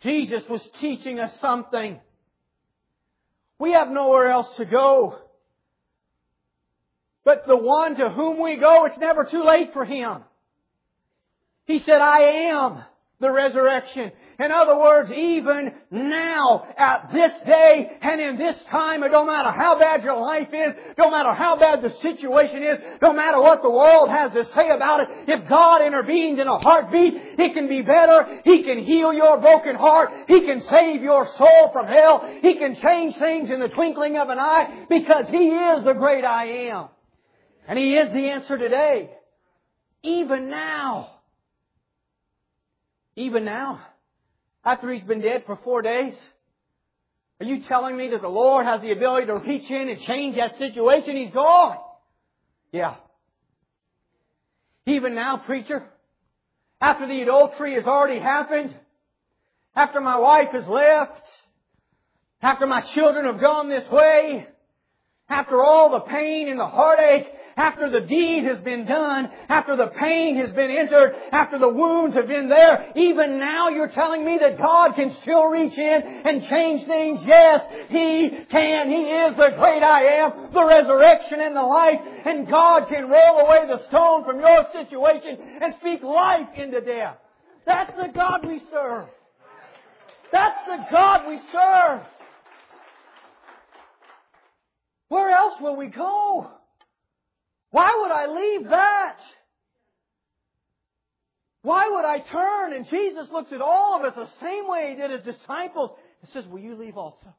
Jesus 0.00 0.42
was 0.48 0.66
teaching 0.80 1.20
us 1.20 1.32
something. 1.40 2.00
We 3.58 3.72
have 3.72 3.90
nowhere 3.90 4.28
else 4.28 4.56
to 4.56 4.64
go. 4.64 5.18
But 7.24 7.46
the 7.46 7.56
one 7.56 7.96
to 7.96 8.08
whom 8.08 8.40
we 8.40 8.56
go, 8.56 8.86
it's 8.86 8.98
never 8.98 9.24
too 9.24 9.44
late 9.44 9.72
for 9.72 9.84
him. 9.84 10.24
He 11.66 11.78
said, 11.78 12.00
I 12.00 12.50
am 12.50 12.82
the 13.20 13.30
resurrection. 13.30 14.10
In 14.38 14.50
other 14.50 14.78
words, 14.78 15.12
even 15.12 15.74
now, 15.90 16.66
at 16.78 17.12
this 17.12 17.32
day, 17.44 17.98
and 18.00 18.20
in 18.20 18.38
this 18.38 18.56
time, 18.70 19.02
it 19.02 19.10
don't 19.10 19.26
matter 19.26 19.50
how 19.50 19.78
bad 19.78 20.02
your 20.02 20.18
life 20.18 20.48
is, 20.52 20.74
don't 20.96 21.10
matter 21.10 21.34
how 21.34 21.56
bad 21.56 21.82
the 21.82 21.90
situation 21.90 22.62
is, 22.62 22.78
don't 23.02 23.16
matter 23.16 23.38
what 23.38 23.60
the 23.60 23.68
world 23.68 24.08
has 24.08 24.32
to 24.32 24.46
say 24.54 24.70
about 24.70 25.00
it, 25.00 25.08
if 25.28 25.46
God 25.46 25.82
intervenes 25.82 26.38
in 26.38 26.48
a 26.48 26.58
heartbeat, 26.58 27.14
it 27.38 27.52
can 27.52 27.68
be 27.68 27.82
better. 27.82 28.40
He 28.44 28.62
can 28.62 28.82
heal 28.82 29.12
your 29.12 29.38
broken 29.38 29.76
heart. 29.76 30.10
He 30.26 30.40
can 30.40 30.62
save 30.62 31.02
your 31.02 31.26
soul 31.26 31.70
from 31.72 31.86
hell. 31.86 32.26
He 32.40 32.54
can 32.54 32.76
change 32.76 33.16
things 33.18 33.50
in 33.50 33.60
the 33.60 33.68
twinkling 33.68 34.16
of 34.16 34.30
an 34.30 34.38
eye 34.38 34.86
because 34.88 35.28
He 35.28 35.48
is 35.48 35.84
the 35.84 35.92
great 35.92 36.24
I 36.24 36.70
am. 36.70 36.88
And 37.68 37.78
He 37.78 37.94
is 37.94 38.10
the 38.10 38.30
answer 38.30 38.56
today. 38.56 39.10
Even 40.02 40.48
now. 40.48 41.19
Even 43.16 43.44
now. 43.44 43.80
After 44.64 44.92
he's 44.92 45.02
been 45.02 45.20
dead 45.20 45.44
for 45.46 45.58
four 45.64 45.82
days? 45.82 46.14
Are 47.40 47.46
you 47.46 47.62
telling 47.62 47.96
me 47.96 48.08
that 48.10 48.20
the 48.20 48.28
Lord 48.28 48.66
has 48.66 48.82
the 48.82 48.92
ability 48.92 49.26
to 49.26 49.38
reach 49.38 49.70
in 49.70 49.88
and 49.88 50.00
change 50.00 50.36
that 50.36 50.58
situation? 50.58 51.16
He's 51.16 51.32
gone. 51.32 51.78
Yeah. 52.70 52.96
Even 54.86 55.14
now, 55.14 55.38
preacher, 55.38 55.84
after 56.80 57.06
the 57.06 57.22
adultery 57.22 57.74
has 57.74 57.84
already 57.84 58.20
happened, 58.20 58.74
after 59.74 60.00
my 60.00 60.18
wife 60.18 60.50
has 60.52 60.66
left, 60.66 61.22
after 62.42 62.66
my 62.66 62.80
children 62.94 63.24
have 63.24 63.40
gone 63.40 63.68
this 63.68 63.88
way, 63.90 64.46
after 65.28 65.62
all 65.62 65.90
the 65.90 66.00
pain 66.00 66.48
and 66.48 66.58
the 66.58 66.66
heartache, 66.66 67.26
after 67.60 67.90
the 67.90 68.00
deed 68.00 68.44
has 68.44 68.58
been 68.60 68.86
done, 68.86 69.28
after 69.50 69.76
the 69.76 69.88
pain 69.88 70.36
has 70.36 70.50
been 70.52 70.70
entered, 70.70 71.14
after 71.30 71.58
the 71.58 71.68
wounds 71.68 72.16
have 72.16 72.26
been 72.26 72.48
there, 72.48 72.90
even 72.96 73.38
now 73.38 73.68
you're 73.68 73.90
telling 73.90 74.24
me 74.24 74.38
that 74.40 74.56
God 74.56 74.94
can 74.94 75.10
still 75.20 75.44
reach 75.44 75.76
in 75.76 76.02
and 76.02 76.42
change 76.48 76.86
things? 76.86 77.20
Yes, 77.22 77.60
He 77.90 78.30
can. 78.48 78.88
He 78.88 79.02
is 79.02 79.36
the 79.36 79.50
great 79.58 79.82
I 79.82 80.22
am, 80.22 80.52
the 80.54 80.64
resurrection 80.64 81.40
and 81.42 81.54
the 81.54 81.62
life, 81.62 82.00
and 82.24 82.48
God 82.48 82.88
can 82.88 83.10
roll 83.10 83.40
away 83.40 83.66
the 83.66 83.86
stone 83.88 84.24
from 84.24 84.40
your 84.40 84.66
situation 84.72 85.36
and 85.60 85.74
speak 85.74 86.02
life 86.02 86.48
into 86.56 86.80
death. 86.80 87.18
That's 87.66 87.92
the 87.94 88.08
God 88.14 88.46
we 88.46 88.62
serve. 88.70 89.04
That's 90.32 90.64
the 90.66 90.86
God 90.90 91.28
we 91.28 91.38
serve. 91.52 92.00
Where 95.08 95.30
else 95.30 95.60
will 95.60 95.76
we 95.76 95.88
go? 95.88 96.59
Why 97.70 97.96
would 98.00 98.10
I 98.10 98.26
leave 98.26 98.68
that? 98.70 99.16
Why 101.62 101.88
would 101.90 102.04
I 102.04 102.20
turn? 102.20 102.72
And 102.72 102.86
Jesus 102.88 103.28
looks 103.30 103.52
at 103.52 103.60
all 103.60 103.98
of 103.98 104.04
us 104.04 104.14
the 104.16 104.44
same 104.44 104.68
way 104.68 104.90
he 104.90 104.96
did 104.96 105.10
his 105.10 105.34
disciples 105.36 105.90
and 106.22 106.30
says, 106.32 106.46
Will 106.46 106.60
you 106.60 106.74
leave 106.74 106.96
also? 106.96 107.34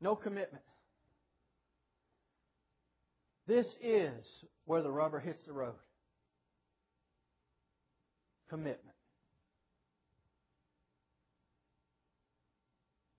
No 0.00 0.16
commitment. 0.16 0.64
This 3.46 3.66
is 3.82 4.24
where 4.64 4.82
the 4.82 4.90
rubber 4.90 5.20
hits 5.20 5.38
the 5.46 5.52
road. 5.52 5.74
commitment. 8.50 8.96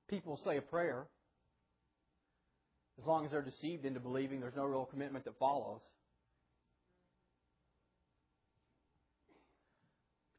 People 0.10 0.40
say 0.44 0.58
a 0.58 0.62
prayer. 0.62 1.08
As 3.02 3.08
long 3.08 3.26
as 3.26 3.32
they're 3.32 3.42
deceived 3.42 3.84
into 3.84 4.00
believing, 4.00 4.40
there's 4.42 4.56
no 4.56 4.66
real 4.66 4.86
commitment 4.86 5.26
that 5.26 5.38
follows. 5.40 5.82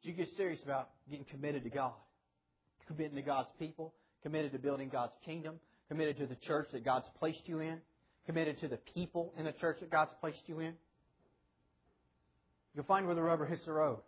But 0.01 0.09
you 0.09 0.15
get 0.15 0.29
serious 0.37 0.61
about 0.63 0.91
getting 1.11 1.25
committed 1.25 1.65
to 1.65 1.71
God, 1.71 1.95
committing 2.87 3.17
to 3.17 3.23
God's 3.23 3.49
people, 3.59 3.95
committed 4.23 4.53
to 4.53 4.61
building 4.61 4.91
God's 4.91 5.15
kingdom, 5.25 5.57
committed 5.89 6.19
to 6.19 6.27
the 6.27 6.37
church 6.37 6.69
that 6.73 6.85
God's 6.85 7.07
placed 7.19 7.43
you 7.47 7.59
in, 7.59 7.79
committed 8.27 8.61
to 8.61 8.69
the 8.69 8.79
people 8.95 9.35
in 9.37 9.45
the 9.45 9.53
church 9.53 9.79
that 9.81 9.91
God's 9.91 10.13
placed 10.21 10.43
you 10.47 10.61
in. 10.61 10.75
You'll 12.77 12.85
find 12.85 13.07
where 13.07 13.17
the 13.17 13.23
rubber 13.23 13.45
hits 13.45 13.65
the 13.65 13.73
road. 13.73 13.99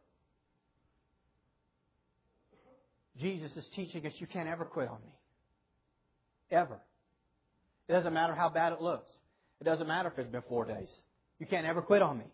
Jesus 3.18 3.50
is 3.56 3.66
teaching 3.74 4.06
us 4.06 4.12
you 4.18 4.28
can't 4.28 4.48
ever 4.48 4.64
quit 4.64 4.88
on 4.88 4.98
me. 5.04 5.12
Ever. 6.52 6.78
It 7.88 7.92
doesn't 7.92 8.12
matter 8.12 8.34
how 8.34 8.48
bad 8.48 8.72
it 8.72 8.80
looks. 8.80 9.10
It 9.60 9.64
doesn't 9.64 9.86
matter 9.86 10.10
if 10.10 10.18
it's 10.18 10.30
been 10.30 10.42
four 10.48 10.64
days. 10.64 10.88
You 11.38 11.46
can't 11.46 11.66
ever 11.66 11.82
quit 11.82 12.02
on 12.02 12.18
me. 12.18 12.24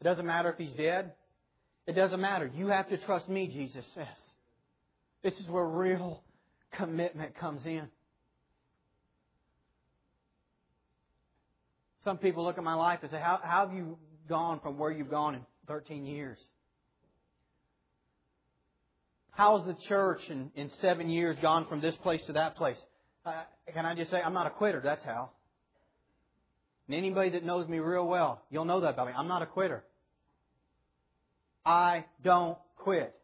It 0.00 0.04
doesn't 0.04 0.26
matter 0.26 0.50
if 0.50 0.58
he's 0.58 0.76
dead. 0.76 1.12
It 1.86 1.92
doesn't 1.92 2.20
matter. 2.20 2.50
You 2.54 2.68
have 2.68 2.88
to 2.90 2.98
trust 2.98 3.28
me, 3.28 3.48
Jesus 3.48 3.84
says. 3.94 4.06
This 5.22 5.34
is 5.40 5.48
where 5.48 5.64
real 5.64 6.22
commitment 6.72 7.36
comes 7.36 7.64
in. 7.64 7.88
Some 12.04 12.18
people 12.18 12.44
look 12.44 12.58
at 12.58 12.64
my 12.64 12.74
life 12.74 13.00
and 13.02 13.10
say, 13.10 13.18
How, 13.18 13.40
how 13.42 13.66
have 13.66 13.76
you 13.76 13.98
gone 14.28 14.60
from 14.60 14.78
where 14.78 14.90
you've 14.90 15.10
gone 15.10 15.34
in 15.34 15.40
13 15.66 16.06
years? 16.06 16.38
How 19.30 19.58
has 19.58 19.66
the 19.66 19.76
church 19.88 20.20
in, 20.28 20.50
in 20.54 20.70
seven 20.80 21.08
years 21.08 21.36
gone 21.40 21.66
from 21.68 21.80
this 21.80 21.94
place 21.96 22.20
to 22.26 22.32
that 22.34 22.56
place? 22.56 22.76
Can 23.72 23.86
I 23.86 23.94
just 23.94 24.10
say, 24.10 24.20
I'm 24.24 24.34
not 24.34 24.46
a 24.46 24.50
quitter, 24.50 24.80
that's 24.82 25.04
how. 25.04 25.30
And 26.86 26.96
anybody 26.96 27.30
that 27.30 27.44
knows 27.44 27.68
me 27.68 27.78
real 27.78 28.06
well, 28.06 28.42
you'll 28.50 28.64
know 28.64 28.80
that 28.80 28.94
about 28.94 29.08
me. 29.08 29.12
I'm 29.16 29.28
not 29.28 29.42
a 29.42 29.46
quitter. 29.46 29.84
I 31.64 32.06
don't 32.24 32.56
quit. 32.76 33.14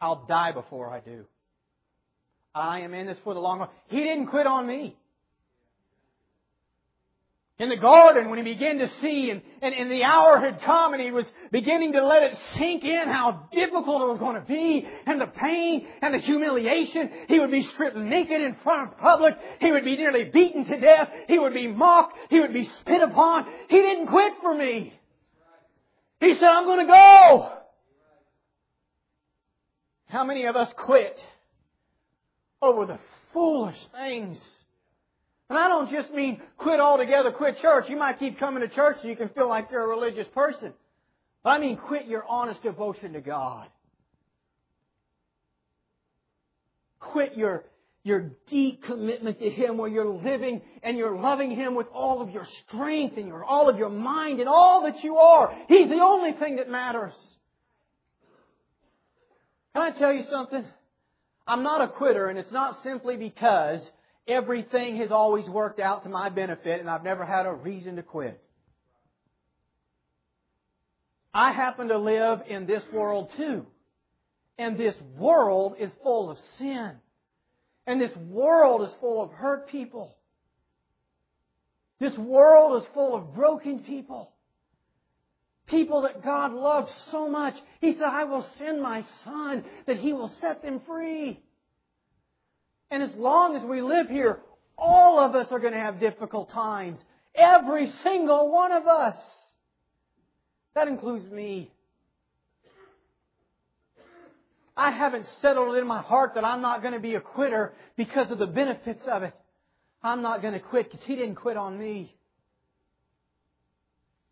I'll 0.00 0.24
die 0.26 0.52
before 0.52 0.88
I 0.90 1.00
do. 1.00 1.24
I 2.54 2.80
am 2.80 2.94
in 2.94 3.06
this 3.06 3.18
for 3.24 3.34
the 3.34 3.40
long 3.40 3.58
run. 3.58 3.68
He 3.88 3.98
didn't 3.98 4.26
quit 4.26 4.46
on 4.46 4.66
me. 4.66 4.96
In 7.60 7.68
the 7.68 7.76
garden, 7.76 8.30
when 8.30 8.44
he 8.44 8.52
began 8.52 8.78
to 8.78 8.88
see, 9.00 9.30
and, 9.30 9.40
and, 9.62 9.72
and, 9.72 9.88
the 9.88 10.02
hour 10.02 10.40
had 10.40 10.60
come, 10.62 10.92
and 10.92 11.00
he 11.00 11.12
was 11.12 11.24
beginning 11.52 11.92
to 11.92 12.04
let 12.04 12.24
it 12.24 12.36
sink 12.54 12.82
in 12.84 13.06
how 13.06 13.48
difficult 13.52 14.02
it 14.02 14.06
was 14.06 14.18
going 14.18 14.34
to 14.34 14.40
be, 14.40 14.84
and 15.06 15.20
the 15.20 15.28
pain 15.28 15.86
and 16.02 16.12
the 16.12 16.18
humiliation. 16.18 17.10
He 17.28 17.38
would 17.38 17.52
be 17.52 17.62
stripped 17.62 17.96
naked 17.96 18.40
in 18.40 18.56
front 18.64 18.90
of 18.90 18.98
public. 18.98 19.34
He 19.60 19.70
would 19.70 19.84
be 19.84 19.96
nearly 19.96 20.24
beaten 20.24 20.64
to 20.64 20.80
death. 20.80 21.08
He 21.28 21.38
would 21.38 21.54
be 21.54 21.68
mocked. 21.68 22.18
He 22.28 22.40
would 22.40 22.52
be 22.52 22.64
spit 22.80 23.02
upon. 23.02 23.46
He 23.68 23.76
didn't 23.76 24.08
quit 24.08 24.32
for 24.42 24.52
me. 24.52 24.92
He 26.18 26.34
said, 26.34 26.48
I'm 26.48 26.64
going 26.64 26.86
to 26.86 26.92
go. 26.92 27.52
How 30.08 30.24
many 30.24 30.46
of 30.46 30.56
us 30.56 30.72
quit 30.76 31.24
over 32.60 32.84
the 32.84 32.98
foolish 33.32 33.78
things 33.92 34.40
and 35.50 35.58
I 35.58 35.68
don't 35.68 35.90
just 35.90 36.12
mean 36.12 36.40
quit 36.56 36.80
altogether, 36.80 37.30
quit 37.30 37.58
church. 37.60 37.84
You 37.88 37.96
might 37.96 38.18
keep 38.18 38.38
coming 38.38 38.66
to 38.66 38.74
church 38.74 38.98
so 39.02 39.08
you 39.08 39.16
can 39.16 39.28
feel 39.30 39.48
like 39.48 39.68
you're 39.70 39.84
a 39.84 39.88
religious 39.88 40.26
person. 40.34 40.72
But 41.42 41.50
I 41.50 41.58
mean 41.58 41.76
quit 41.76 42.06
your 42.06 42.24
honest 42.26 42.62
devotion 42.62 43.12
to 43.12 43.20
God. 43.20 43.68
Quit 46.98 47.36
your, 47.36 47.64
your 48.02 48.30
deep 48.48 48.82
commitment 48.84 49.38
to 49.40 49.50
Him 49.50 49.76
where 49.76 49.90
you're 49.90 50.08
living 50.08 50.62
and 50.82 50.96
you're 50.96 51.16
loving 51.16 51.50
Him 51.50 51.74
with 51.74 51.88
all 51.92 52.22
of 52.22 52.30
your 52.30 52.46
strength 52.66 53.18
and 53.18 53.28
your, 53.28 53.44
all 53.44 53.68
of 53.68 53.76
your 53.76 53.90
mind 53.90 54.40
and 54.40 54.48
all 54.48 54.84
that 54.84 55.04
you 55.04 55.18
are. 55.18 55.54
He's 55.68 55.90
the 55.90 56.00
only 56.02 56.32
thing 56.32 56.56
that 56.56 56.70
matters. 56.70 57.12
Can 59.74 59.82
I 59.82 59.90
tell 59.98 60.12
you 60.12 60.22
something? 60.30 60.64
I'm 61.46 61.62
not 61.62 61.82
a 61.82 61.88
quitter 61.88 62.28
and 62.28 62.38
it's 62.38 62.52
not 62.52 62.82
simply 62.82 63.18
because 63.18 63.82
Everything 64.26 64.96
has 64.96 65.10
always 65.10 65.48
worked 65.48 65.80
out 65.80 66.04
to 66.04 66.08
my 66.08 66.30
benefit, 66.30 66.80
and 66.80 66.88
I've 66.88 67.04
never 67.04 67.24
had 67.24 67.46
a 67.46 67.52
reason 67.52 67.96
to 67.96 68.02
quit. 68.02 68.42
I 71.34 71.52
happen 71.52 71.88
to 71.88 71.98
live 71.98 72.42
in 72.46 72.66
this 72.66 72.82
world 72.92 73.30
too. 73.36 73.66
And 74.56 74.78
this 74.78 74.94
world 75.18 75.74
is 75.80 75.90
full 76.02 76.30
of 76.30 76.38
sin. 76.58 76.92
And 77.86 78.00
this 78.00 78.16
world 78.16 78.88
is 78.88 78.94
full 79.00 79.22
of 79.22 79.32
hurt 79.32 79.68
people. 79.68 80.16
This 81.98 82.16
world 82.16 82.80
is 82.80 82.88
full 82.94 83.16
of 83.16 83.34
broken 83.34 83.80
people. 83.80 84.30
People 85.66 86.02
that 86.02 86.22
God 86.22 86.52
loved 86.52 86.90
so 87.10 87.28
much. 87.28 87.54
He 87.80 87.94
said, 87.94 88.04
I 88.04 88.24
will 88.24 88.46
send 88.58 88.80
my 88.80 89.04
son 89.24 89.64
that 89.86 89.96
he 89.96 90.12
will 90.12 90.32
set 90.40 90.62
them 90.62 90.80
free. 90.86 91.40
And 92.94 93.02
as 93.02 93.12
long 93.16 93.56
as 93.56 93.64
we 93.64 93.82
live 93.82 94.08
here, 94.08 94.38
all 94.78 95.18
of 95.18 95.34
us 95.34 95.48
are 95.50 95.58
going 95.58 95.72
to 95.72 95.80
have 95.80 95.98
difficult 95.98 96.52
times. 96.52 97.00
Every 97.34 97.90
single 98.04 98.52
one 98.52 98.70
of 98.70 98.86
us. 98.86 99.16
That 100.76 100.86
includes 100.86 101.28
me. 101.28 101.72
I 104.76 104.92
haven't 104.92 105.26
settled 105.42 105.76
in 105.76 105.88
my 105.88 106.02
heart 106.02 106.34
that 106.36 106.44
I'm 106.44 106.62
not 106.62 106.82
going 106.82 106.94
to 106.94 107.00
be 107.00 107.16
a 107.16 107.20
quitter 107.20 107.72
because 107.96 108.30
of 108.30 108.38
the 108.38 108.46
benefits 108.46 109.02
of 109.08 109.24
it. 109.24 109.34
I'm 110.00 110.22
not 110.22 110.40
going 110.40 110.54
to 110.54 110.60
quit 110.60 110.88
because 110.88 111.04
He 111.04 111.16
didn't 111.16 111.34
quit 111.34 111.56
on 111.56 111.76
me. 111.76 112.14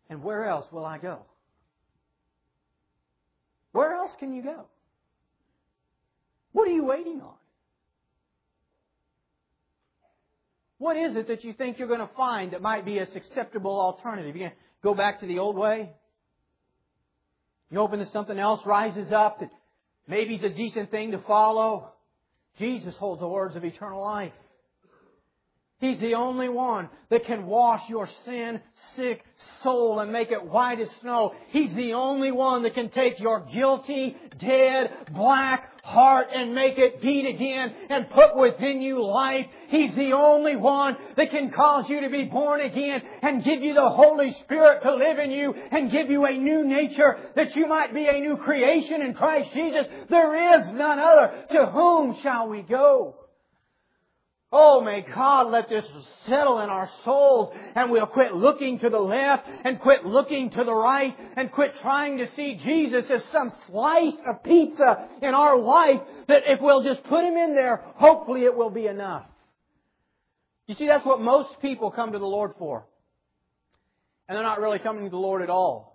And 0.09 0.23
where 0.23 0.45
else 0.45 0.67
will 0.71 0.85
I 0.85 0.99
go? 0.99 1.19
Where 3.73 3.93
else 3.93 4.11
can 4.19 4.33
you 4.33 4.41
go? 4.41 4.67
What 6.53 6.69
are 6.69 6.71
you 6.71 6.85
waiting 6.85 7.19
on? 7.19 7.33
What 10.83 10.97
is 10.97 11.15
it 11.15 11.29
that 11.29 11.45
you 11.45 11.53
think 11.53 11.79
you're 11.79 11.87
going 11.87 12.01
to 12.01 12.09
find 12.17 12.51
that 12.51 12.61
might 12.61 12.83
be 12.83 12.97
a 12.97 13.03
acceptable 13.03 13.79
alternative? 13.79 14.35
You 14.35 14.49
go 14.83 14.93
back 14.93 15.21
to 15.21 15.25
the 15.25 15.39
old 15.39 15.55
way? 15.55 15.93
You 17.71 17.79
open 17.79 17.99
to 17.99 18.11
something 18.11 18.37
else 18.37 18.59
rises 18.65 19.09
up 19.13 19.39
that 19.39 19.49
maybe 20.09 20.35
is 20.35 20.43
a 20.43 20.49
decent 20.49 20.91
thing 20.91 21.11
to 21.11 21.19
follow? 21.19 21.87
Jesus 22.59 22.97
holds 22.97 23.21
the 23.21 23.29
words 23.29 23.55
of 23.55 23.63
eternal 23.63 24.01
life. 24.01 24.33
He's 25.83 25.99
the 25.99 26.13
only 26.13 26.47
one 26.47 26.87
that 27.09 27.25
can 27.25 27.45
wash 27.45 27.89
your 27.89 28.07
sin 28.23 28.61
sick 28.95 29.21
soul 29.63 29.99
and 29.99 30.13
make 30.13 30.31
it 30.31 30.41
white 30.41 30.79
as 30.79 30.89
snow. 31.01 31.33
He's 31.49 31.75
the 31.75 31.91
only 31.91 32.31
one 32.31 32.63
that 32.63 32.73
can 32.73 32.89
take 32.89 33.19
your 33.19 33.41
guilty, 33.41 34.15
dead, 34.37 35.09
black 35.11 35.83
heart 35.83 36.27
and 36.33 36.55
make 36.55 36.77
it 36.77 37.01
beat 37.01 37.25
again 37.25 37.75
and 37.89 38.09
put 38.11 38.37
within 38.37 38.81
you 38.81 39.05
life. 39.05 39.45
He's 39.67 39.93
the 39.95 40.13
only 40.13 40.55
one 40.55 40.95
that 41.17 41.31
can 41.31 41.51
cause 41.51 41.89
you 41.89 41.99
to 41.99 42.09
be 42.09 42.23
born 42.31 42.61
again 42.61 43.01
and 43.21 43.43
give 43.43 43.61
you 43.61 43.73
the 43.73 43.89
Holy 43.89 44.31
Spirit 44.31 44.83
to 44.83 44.95
live 44.95 45.19
in 45.19 45.31
you 45.31 45.53
and 45.53 45.91
give 45.91 46.09
you 46.09 46.25
a 46.25 46.31
new 46.31 46.63
nature 46.63 47.19
that 47.35 47.57
you 47.57 47.67
might 47.67 47.93
be 47.93 48.07
a 48.07 48.21
new 48.21 48.37
creation 48.37 49.01
in 49.01 49.15
Christ 49.15 49.51
Jesus. 49.53 49.85
There 50.09 50.61
is 50.61 50.71
none 50.71 50.99
other. 50.99 51.43
To 51.51 51.65
whom 51.65 52.17
shall 52.21 52.47
we 52.47 52.61
go? 52.61 53.17
Oh, 54.55 54.81
may 54.81 55.01
God 55.01 55.49
let 55.49 55.67
this 55.67 55.83
settle 56.27 56.59
in 56.59 56.69
our 56.69 56.87
souls 57.03 57.55
and 57.73 57.89
we'll 57.89 58.05
quit 58.05 58.35
looking 58.35 58.77
to 58.79 58.89
the 58.91 58.99
left 58.99 59.49
and 59.65 59.79
quit 59.79 60.05
looking 60.05 60.51
to 60.51 60.63
the 60.63 60.73
right 60.73 61.17
and 61.35 61.51
quit 61.51 61.73
trying 61.81 62.19
to 62.19 62.31
see 62.35 62.59
Jesus 62.63 63.05
as 63.09 63.23
some 63.31 63.51
slice 63.65 64.13
of 64.27 64.43
pizza 64.43 65.07
in 65.23 65.33
our 65.33 65.57
life 65.57 66.01
that 66.27 66.43
if 66.45 66.61
we'll 66.61 66.83
just 66.83 67.03
put 67.05 67.25
Him 67.25 67.35
in 67.35 67.55
there, 67.55 67.77
hopefully 67.95 68.43
it 68.43 68.55
will 68.55 68.69
be 68.69 68.85
enough. 68.85 69.25
You 70.67 70.75
see, 70.75 70.85
that's 70.85 71.03
what 71.03 71.19
most 71.19 71.59
people 71.59 71.89
come 71.89 72.11
to 72.11 72.19
the 72.19 72.25
Lord 72.25 72.51
for. 72.59 72.85
And 74.29 74.35
they're 74.35 74.43
not 74.43 74.59
really 74.59 74.77
coming 74.77 75.05
to 75.05 75.09
the 75.09 75.17
Lord 75.17 75.41
at 75.41 75.49
all. 75.49 75.92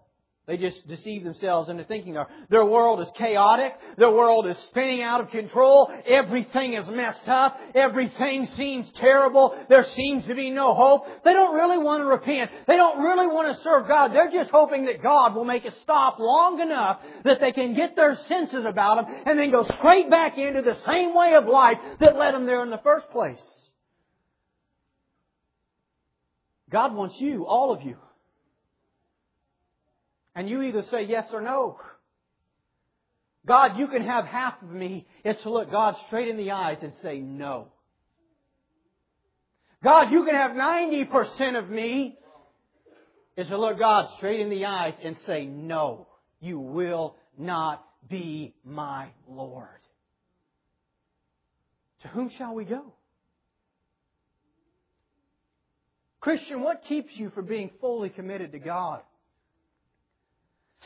They 0.48 0.56
just 0.56 0.88
deceive 0.88 1.24
themselves 1.24 1.68
into 1.68 1.84
thinking 1.84 2.16
their, 2.48 2.64
world 2.64 3.02
is 3.02 3.08
chaotic. 3.18 3.74
Their 3.98 4.10
world 4.10 4.46
is 4.46 4.56
spinning 4.70 5.02
out 5.02 5.20
of 5.20 5.30
control. 5.30 5.92
Everything 6.06 6.72
is 6.72 6.88
messed 6.88 7.28
up. 7.28 7.60
Everything 7.74 8.46
seems 8.56 8.90
terrible. 8.92 9.54
There 9.68 9.84
seems 9.94 10.24
to 10.24 10.34
be 10.34 10.48
no 10.48 10.72
hope. 10.72 11.04
They 11.22 11.34
don't 11.34 11.54
really 11.54 11.76
want 11.76 12.00
to 12.00 12.06
repent. 12.06 12.50
They 12.66 12.76
don't 12.76 12.98
really 12.98 13.26
want 13.26 13.54
to 13.54 13.62
serve 13.62 13.88
God. 13.88 14.14
They're 14.14 14.30
just 14.30 14.50
hoping 14.50 14.86
that 14.86 15.02
God 15.02 15.34
will 15.34 15.44
make 15.44 15.66
it 15.66 15.74
stop 15.82 16.18
long 16.18 16.60
enough 16.60 17.02
that 17.24 17.40
they 17.40 17.52
can 17.52 17.74
get 17.74 17.94
their 17.94 18.16
senses 18.26 18.64
about 18.64 19.04
them 19.06 19.22
and 19.26 19.38
then 19.38 19.50
go 19.50 19.64
straight 19.78 20.08
back 20.08 20.38
into 20.38 20.62
the 20.62 20.80
same 20.86 21.14
way 21.14 21.34
of 21.34 21.44
life 21.44 21.76
that 22.00 22.16
led 22.16 22.32
them 22.32 22.46
there 22.46 22.62
in 22.62 22.70
the 22.70 22.80
first 22.82 23.10
place. 23.10 23.42
God 26.70 26.94
wants 26.94 27.16
you, 27.18 27.44
all 27.44 27.70
of 27.70 27.82
you, 27.82 27.98
and 30.38 30.48
you 30.48 30.62
either 30.62 30.84
say 30.84 31.02
yes 31.02 31.26
or 31.32 31.40
no. 31.40 31.80
God, 33.44 33.76
you 33.76 33.88
can 33.88 34.04
have 34.04 34.24
half 34.24 34.62
of 34.62 34.70
me, 34.70 35.04
is 35.24 35.36
to 35.42 35.50
look 35.50 35.68
God 35.68 35.96
straight 36.06 36.28
in 36.28 36.36
the 36.36 36.52
eyes 36.52 36.78
and 36.80 36.92
say 37.02 37.18
no. 37.18 37.72
God, 39.82 40.12
you 40.12 40.24
can 40.24 40.36
have 40.36 40.52
90% 40.52 41.58
of 41.58 41.68
me, 41.68 42.16
is 43.36 43.48
to 43.48 43.58
look 43.58 43.80
God 43.80 44.10
straight 44.16 44.38
in 44.38 44.48
the 44.48 44.64
eyes 44.64 44.94
and 45.02 45.16
say, 45.26 45.44
no, 45.44 46.06
you 46.40 46.60
will 46.60 47.16
not 47.36 47.84
be 48.08 48.54
my 48.64 49.08
Lord. 49.28 49.66
To 52.02 52.08
whom 52.08 52.30
shall 52.38 52.54
we 52.54 52.64
go? 52.64 52.92
Christian, 56.20 56.62
what 56.62 56.84
keeps 56.84 57.10
you 57.16 57.30
from 57.30 57.46
being 57.46 57.72
fully 57.80 58.08
committed 58.08 58.52
to 58.52 58.60
God? 58.60 59.00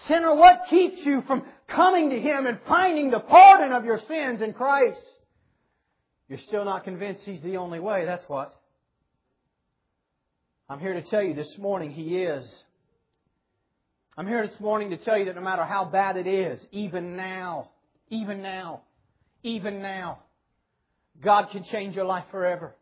Sinner, 0.08 0.34
what 0.34 0.62
keeps 0.68 0.98
you 1.04 1.22
from 1.26 1.44
coming 1.68 2.10
to 2.10 2.20
Him 2.20 2.46
and 2.46 2.58
finding 2.66 3.10
the 3.10 3.20
pardon 3.20 3.72
of 3.72 3.84
your 3.84 4.00
sins 4.08 4.40
in 4.40 4.52
Christ? 4.52 5.00
You're 6.28 6.40
still 6.48 6.64
not 6.64 6.84
convinced 6.84 7.22
He's 7.24 7.42
the 7.42 7.56
only 7.56 7.78
way, 7.78 8.04
that's 8.04 8.28
what. 8.28 8.54
I'm 10.68 10.80
here 10.80 10.94
to 10.94 11.02
tell 11.02 11.22
you 11.22 11.34
this 11.34 11.54
morning 11.58 11.90
He 11.90 12.16
is. 12.16 12.44
I'm 14.16 14.26
here 14.26 14.46
this 14.46 14.58
morning 14.60 14.90
to 14.90 14.96
tell 14.98 15.16
you 15.16 15.26
that 15.26 15.36
no 15.36 15.40
matter 15.40 15.64
how 15.64 15.84
bad 15.84 16.16
it 16.16 16.26
is, 16.26 16.60
even 16.70 17.16
now, 17.16 17.70
even 18.10 18.42
now, 18.42 18.82
even 19.42 19.80
now, 19.80 20.20
God 21.22 21.48
can 21.50 21.64
change 21.64 21.94
your 21.94 22.04
life 22.04 22.24
forever. 22.30 22.74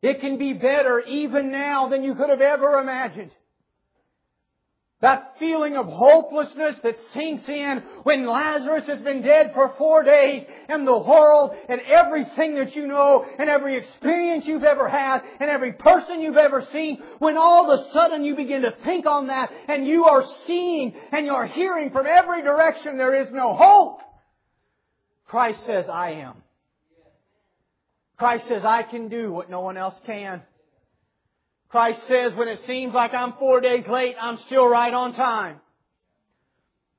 It 0.00 0.20
can 0.20 0.38
be 0.38 0.52
better 0.52 1.00
even 1.00 1.50
now 1.50 1.88
than 1.88 2.02
you 2.02 2.14
could 2.14 2.30
have 2.30 2.40
ever 2.40 2.78
imagined. 2.78 3.32
That 5.00 5.36
feeling 5.38 5.76
of 5.76 5.86
hopelessness 5.86 6.76
that 6.82 6.96
sinks 7.12 7.48
in 7.48 7.84
when 8.02 8.26
Lazarus 8.26 8.84
has 8.88 9.00
been 9.00 9.22
dead 9.22 9.52
for 9.54 9.72
four 9.78 10.02
days 10.02 10.44
and 10.68 10.84
the 10.84 10.98
world 10.98 11.54
and 11.68 11.80
everything 11.82 12.56
that 12.56 12.74
you 12.74 12.88
know 12.88 13.24
and 13.38 13.48
every 13.48 13.78
experience 13.78 14.44
you've 14.44 14.64
ever 14.64 14.88
had 14.88 15.22
and 15.38 15.48
every 15.48 15.72
person 15.72 16.20
you've 16.20 16.36
ever 16.36 16.66
seen, 16.72 17.00
when 17.20 17.36
all 17.36 17.70
of 17.70 17.78
a 17.78 17.92
sudden 17.92 18.24
you 18.24 18.34
begin 18.34 18.62
to 18.62 18.72
think 18.84 19.06
on 19.06 19.28
that 19.28 19.52
and 19.68 19.86
you 19.86 20.06
are 20.06 20.24
seeing 20.48 20.92
and 21.12 21.26
you're 21.26 21.46
hearing 21.46 21.90
from 21.90 22.06
every 22.06 22.42
direction 22.42 22.98
there 22.98 23.22
is 23.22 23.28
no 23.30 23.54
hope. 23.54 24.00
Christ 25.26 25.64
says, 25.64 25.84
I 25.88 26.10
am. 26.12 26.42
Christ 28.16 28.48
says, 28.48 28.64
I 28.64 28.82
can 28.82 29.08
do 29.08 29.30
what 29.30 29.48
no 29.48 29.60
one 29.60 29.76
else 29.76 29.94
can. 30.04 30.42
Christ 31.68 32.00
says, 32.08 32.34
when 32.34 32.48
it 32.48 32.60
seems 32.66 32.94
like 32.94 33.12
I'm 33.12 33.34
four 33.34 33.60
days 33.60 33.86
late, 33.86 34.16
I'm 34.20 34.38
still 34.38 34.66
right 34.66 34.92
on 34.92 35.14
time. 35.14 35.60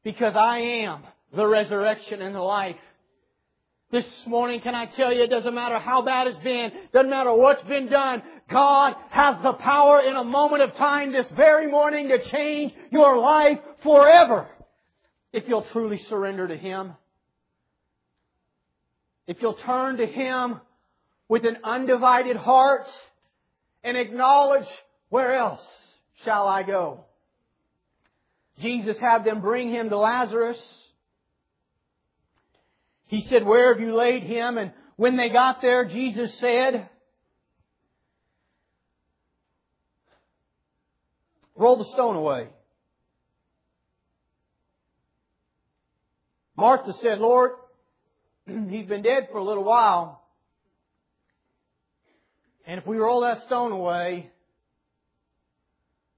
Because 0.04 0.36
I 0.36 0.60
am 0.60 1.04
the 1.36 1.46
resurrection 1.46 2.22
and 2.22 2.36
the 2.36 2.42
life. 2.42 2.76
This 3.92 4.06
morning, 4.28 4.62
can 4.62 4.76
I 4.76 4.86
tell 4.86 5.12
you, 5.12 5.24
it 5.24 5.32
doesn't 5.32 5.56
matter 5.56 5.80
how 5.80 6.04
bad 6.04 6.28
it's 6.28 6.38
been, 6.44 6.72
doesn't 6.94 7.10
matter 7.10 7.34
what's 7.34 7.64
been 7.64 7.88
done, 7.88 8.22
God 8.52 8.94
has 9.10 9.42
the 9.42 9.54
power 9.54 10.02
in 10.02 10.16
a 10.16 10.24
moment 10.24 10.62
of 10.62 10.76
time 10.76 11.12
this 11.12 11.26
very 11.36 11.70
morning 11.70 12.08
to 12.10 12.24
change 12.30 12.72
your 12.92 13.18
life 13.18 13.58
forever. 13.82 14.48
If 15.34 15.48
you'll 15.48 15.66
truly 15.72 16.00
surrender 16.10 16.48
to 16.48 16.56
Him. 16.56 16.94
If 19.26 19.42
you'll 19.42 19.56
turn 19.56 19.98
to 19.98 20.06
Him 20.06 20.62
with 21.28 21.46
an 21.46 21.58
undivided 21.64 22.36
heart 22.38 22.88
and 23.84 23.98
acknowledge 23.98 24.68
where 25.10 25.36
else 25.36 25.62
shall 26.24 26.48
I 26.48 26.64
go? 26.64 27.06
Jesus 28.60 29.00
had 29.00 29.24
them 29.24 29.42
bring 29.42 29.72
him 29.72 29.90
to 29.90 29.98
Lazarus. 29.98 30.60
He 33.08 33.22
said, 33.22 33.46
where 33.46 33.74
have 33.74 33.82
you 33.82 33.96
laid 33.96 34.24
him? 34.24 34.58
And 34.58 34.72
when 34.98 35.18
they 35.18 35.30
got 35.30 35.62
there, 35.62 35.86
Jesus 35.86 36.32
said, 36.40 36.90
roll 41.56 41.78
the 41.78 41.86
stone 41.86 42.16
away. 42.16 42.50
Martha 46.56 46.94
said, 47.02 47.20
Lord, 47.20 47.52
he's 48.46 48.86
been 48.86 49.02
dead 49.02 49.30
for 49.32 49.38
a 49.38 49.44
little 49.44 49.64
while. 49.64 50.19
And 52.70 52.78
if 52.78 52.86
we 52.86 52.98
roll 52.98 53.22
that 53.22 53.42
stone 53.48 53.72
away, 53.72 54.30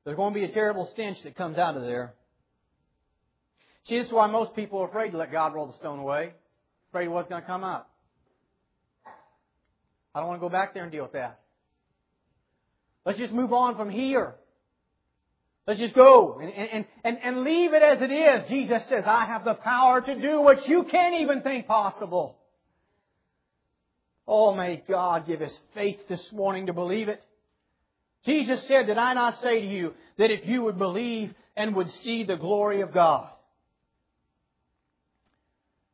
there's 0.03 0.17
going 0.17 0.33
to 0.33 0.37
be 0.37 0.43
a 0.43 0.51
terrible 0.51 0.89
stench 0.91 1.17
that 1.23 1.37
comes 1.37 1.57
out 1.57 1.77
of 1.77 1.83
there. 1.83 2.13
See, 3.85 3.97
this 3.97 4.07
is 4.07 4.11
why 4.11 4.27
most 4.27 4.53
people 4.53 4.79
are 4.79 4.89
afraid 4.89 5.11
to 5.11 5.17
let 5.17 5.31
God 5.31 5.53
roll 5.53 5.67
the 5.67 5.77
stone 5.77 5.99
away. 5.99 6.33
Afraid 6.89 7.05
of 7.07 7.13
what's 7.13 7.29
going 7.29 7.41
to 7.41 7.47
come 7.47 7.63
up. 7.63 7.89
I 10.13 10.19
don't 10.19 10.27
want 10.27 10.41
to 10.41 10.45
go 10.45 10.49
back 10.49 10.73
there 10.73 10.83
and 10.83 10.91
deal 10.91 11.03
with 11.03 11.13
that. 11.13 11.39
Let's 13.05 13.17
just 13.17 13.31
move 13.31 13.53
on 13.53 13.77
from 13.77 13.89
here. 13.89 14.35
Let's 15.65 15.79
just 15.79 15.95
go 15.95 16.37
and, 16.41 16.51
and, 16.51 16.85
and, 17.05 17.17
and 17.23 17.43
leave 17.45 17.71
it 17.73 17.81
as 17.81 18.01
it 18.01 18.11
is. 18.11 18.49
Jesus 18.49 18.83
says, 18.89 19.05
I 19.05 19.23
have 19.23 19.45
the 19.45 19.53
power 19.53 20.01
to 20.01 20.19
do 20.19 20.41
what 20.41 20.67
you 20.67 20.83
can't 20.83 21.21
even 21.21 21.43
think 21.43 21.65
possible. 21.65 22.40
Oh, 24.33 24.55
may 24.55 24.81
God 24.87 25.27
give 25.27 25.41
us 25.41 25.51
faith 25.73 25.99
this 26.07 26.31
morning 26.31 26.67
to 26.67 26.73
believe 26.73 27.09
it. 27.09 27.21
Jesus 28.25 28.65
said, 28.65 28.87
Did 28.87 28.97
I 28.97 29.13
not 29.13 29.41
say 29.41 29.59
to 29.59 29.67
you 29.67 29.93
that 30.17 30.31
if 30.31 30.45
you 30.45 30.61
would 30.61 30.77
believe 30.77 31.33
and 31.57 31.75
would 31.75 31.91
see 32.01 32.23
the 32.23 32.37
glory 32.37 32.79
of 32.79 32.93
God? 32.93 33.29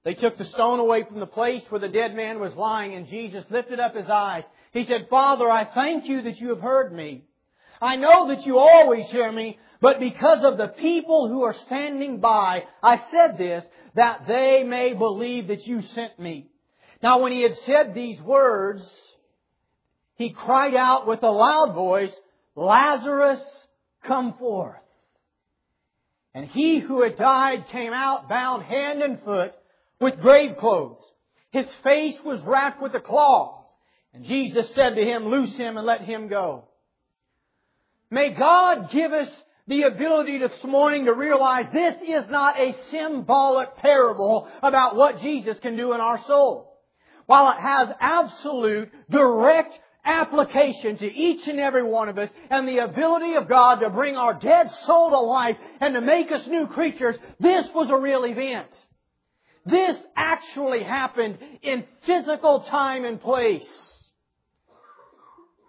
They 0.03 0.13
took 0.13 0.37
the 0.37 0.45
stone 0.45 0.79
away 0.79 1.03
from 1.03 1.19
the 1.19 1.25
place 1.25 1.63
where 1.69 1.81
the 1.81 1.89
dead 1.89 2.13
man 2.15 2.39
was 2.39 2.53
lying, 2.53 2.93
and 2.93 3.07
Jesus 3.07 3.43
lifted 3.49 3.79
up 3.79 3.95
his 3.95 4.07
eyes. 4.07 4.43
He 4.71 4.83
said, 4.83 5.07
Father, 5.09 5.49
I 5.49 5.65
thank 5.73 6.05
you 6.05 6.21
that 6.21 6.39
you 6.39 6.49
have 6.49 6.61
heard 6.61 6.93
me. 6.93 7.23
I 7.81 7.95
know 7.95 8.27
that 8.27 8.45
you 8.45 8.59
always 8.59 9.07
hear 9.07 9.31
me, 9.31 9.57
but 9.81 9.99
because 9.99 10.43
of 10.43 10.59
the 10.59 10.67
people 10.67 11.27
who 11.27 11.41
are 11.41 11.55
standing 11.65 12.19
by, 12.19 12.65
I 12.83 13.01
said 13.09 13.39
this, 13.39 13.65
that 13.95 14.27
they 14.27 14.63
may 14.63 14.93
believe 14.93 15.47
that 15.47 15.65
you 15.65 15.81
sent 15.81 16.19
me. 16.19 16.51
Now 17.01 17.21
when 17.21 17.31
he 17.31 17.43
had 17.43 17.57
said 17.65 17.93
these 17.93 18.19
words, 18.21 18.83
he 20.15 20.31
cried 20.31 20.75
out 20.75 21.07
with 21.07 21.23
a 21.23 21.29
loud 21.29 21.75
voice, 21.75 22.13
Lazarus, 22.55 23.41
come 24.03 24.33
forth. 24.33 24.75
And 26.33 26.45
he 26.45 26.79
who 26.79 27.03
had 27.03 27.17
died 27.17 27.65
came 27.71 27.93
out 27.93 28.29
bound 28.29 28.63
hand 28.63 29.01
and 29.01 29.21
foot 29.21 29.53
with 29.99 30.19
grave 30.19 30.57
clothes. 30.57 31.01
His 31.51 31.67
face 31.83 32.15
was 32.25 32.41
wrapped 32.45 32.81
with 32.81 32.93
a 32.95 32.99
cloth. 32.99 33.63
And 34.13 34.25
Jesus 34.25 34.73
said 34.73 34.95
to 34.95 35.01
him, 35.01 35.27
loose 35.27 35.55
him 35.55 35.77
and 35.77 35.85
let 35.85 36.01
him 36.01 36.27
go. 36.27 36.65
May 38.09 38.33
God 38.33 38.89
give 38.91 39.11
us 39.11 39.29
the 39.67 39.83
ability 39.83 40.39
this 40.39 40.63
morning 40.63 41.05
to 41.05 41.13
realize 41.13 41.65
this 41.73 41.95
is 42.07 42.29
not 42.29 42.59
a 42.59 42.75
symbolic 42.89 43.75
parable 43.77 44.47
about 44.63 44.95
what 44.95 45.19
Jesus 45.19 45.59
can 45.59 45.75
do 45.75 45.93
in 45.93 46.01
our 46.01 46.23
soul 46.25 46.66
while 47.27 47.51
it 47.51 47.59
has 47.59 47.89
absolute, 47.99 48.89
direct 49.09 49.77
application 50.03 50.97
to 50.97 51.05
each 51.05 51.47
and 51.47 51.59
every 51.59 51.83
one 51.83 52.09
of 52.09 52.17
us 52.17 52.29
and 52.49 52.67
the 52.67 52.79
ability 52.79 53.35
of 53.35 53.47
God 53.47 53.81
to 53.81 53.89
bring 53.89 54.15
our 54.15 54.33
dead 54.33 54.71
soul 54.85 55.09
to 55.11 55.19
life 55.19 55.57
and 55.81 55.93
to 55.93 56.01
make 56.01 56.31
us 56.31 56.47
new 56.47 56.65
creatures, 56.67 57.15
this 57.39 57.67
was 57.75 57.89
a 57.91 57.97
real 57.97 58.23
event. 58.23 58.67
This 59.65 59.97
actually 60.15 60.81
happened 60.83 61.37
in 61.61 61.83
physical 62.05 62.61
time 62.61 63.03
and 63.03 63.21
place. 63.21 63.67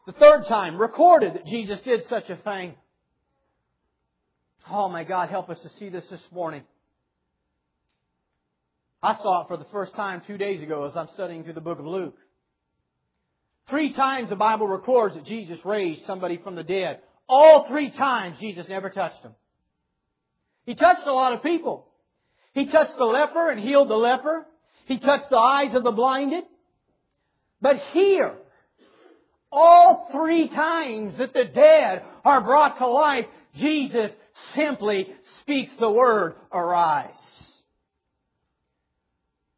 The 0.07 0.13
third 0.13 0.47
time, 0.47 0.81
recorded 0.81 1.35
that 1.35 1.47
Jesus 1.47 1.81
did 1.81 2.07
such 2.09 2.31
a 2.31 2.37
thing. 2.37 2.75
Oh 4.71 4.89
my 4.89 5.03
God, 5.03 5.29
help 5.29 5.51
us 5.51 5.59
to 5.61 5.69
see 5.79 5.89
this 5.89 6.05
this 6.09 6.23
morning. 6.31 6.63
I 9.03 9.17
saw 9.17 9.43
it 9.43 9.49
for 9.49 9.57
the 9.57 9.67
first 9.73 9.95
time 9.95 10.23
two 10.27 10.39
days 10.39 10.63
ago 10.63 10.85
as 10.85 10.97
I'm 10.97 11.09
studying 11.15 11.45
through 11.45 11.53
the 11.53 11.61
book 11.61 11.79
of 11.79 11.87
Luke. 11.87 12.17
Three 13.69 13.93
times 13.93 14.31
the 14.31 14.37
Bible 14.37 14.67
records 14.67 15.15
that 15.15 15.25
Jesus 15.25 15.59
raised 15.65 16.05
somebody 16.07 16.39
from 16.39 16.57
the 16.57 16.65
dead. 16.65 17.01
All 17.29 17.69
three 17.69 17.91
times 17.91 18.39
Jesus 18.41 18.67
never 18.69 18.91
touched 18.91 19.23
them. 19.23 19.35
He 20.65 20.75
touched 20.75 21.07
a 21.07 21.13
lot 21.13 21.33
of 21.33 21.43
people. 21.43 21.87
He 22.55 22.67
touched 22.67 22.97
the 22.99 23.05
leper 23.05 23.51
and 23.51 23.61
healed 23.61 23.89
the 23.89 23.95
leper. 23.95 24.47
He 24.87 24.99
touched 24.99 25.31
the 25.31 25.37
eyes 25.37 25.75
of 25.75 25.85
the 25.85 25.93
blinded. 25.93 26.45
But 27.61 27.77
here, 27.93 28.35
all 29.53 30.09
three 30.13 30.49
times 30.49 31.19
that 31.19 31.35
the 31.35 31.45
dead 31.45 32.03
are 32.25 32.41
brought 32.41 32.79
to 32.79 32.87
life, 32.87 33.27
Jesus 33.55 34.11
simply 34.55 35.09
speaks 35.41 35.71
the 35.79 35.91
word, 35.91 36.35
arise. 36.53 37.17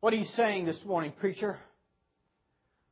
What 0.00 0.12
are 0.12 0.16
you 0.16 0.28
saying 0.36 0.66
this 0.66 0.82
morning, 0.84 1.12
preacher? 1.18 1.58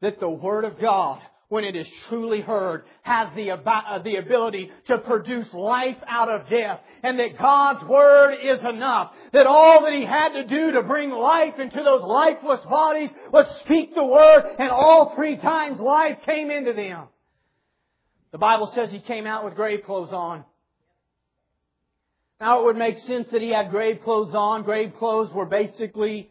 That 0.01 0.21
the 0.21 0.29
Word 0.29 0.65
of 0.65 0.79
God 0.79 1.21
when 1.49 1.65
it 1.65 1.75
is 1.75 1.89
truly 2.09 2.43
heard, 2.43 2.85
has 3.03 3.29
the, 3.35 3.51
uh, 3.51 4.03
the 4.03 4.17
ability 4.17 4.71
to 4.87 4.99
produce 4.99 5.53
life 5.55 5.97
out 6.07 6.29
of 6.29 6.49
death. 6.51 6.79
And 7.03 7.19
that 7.19 7.39
God's 7.39 7.85
Word 7.85 8.35
is 8.35 8.61
enough. 8.61 9.13
That 9.33 9.47
all 9.47 9.83
that 9.83 9.93
He 9.93 10.05
had 10.05 10.35
to 10.35 10.45
do 10.45 10.73
to 10.73 10.83
bring 10.83 11.11
life 11.11 11.59
into 11.59 11.83
those 11.83 12.03
lifeless 12.03 12.61
bodies 12.67 13.11
was 13.33 13.47
speak 13.61 13.95
the 13.95 14.05
Word, 14.05 14.45
and 14.59 14.71
all 14.71 15.15
three 15.15 15.39
times 15.39 15.81
life 15.81 16.19
came 16.27 16.51
into 16.51 16.75
them. 16.75 17.09
The 18.31 18.39
Bible 18.39 18.71
says 18.75 18.91
He 18.91 19.01
came 19.01 19.27
out 19.27 19.47
with 19.47 19.55
grave 19.55 19.85
clothes 19.85 20.13
on. 20.13 20.45
Now 22.41 22.61
it 22.61 22.65
would 22.67 22.77
make 22.77 22.99
sense 22.99 23.27
that 23.33 23.41
He 23.41 23.55
had 23.55 23.71
grave 23.71 24.01
clothes 24.05 24.35
on. 24.35 24.65
Grave 24.65 24.93
clothes 24.99 25.33
were 25.33 25.47
basically 25.47 26.31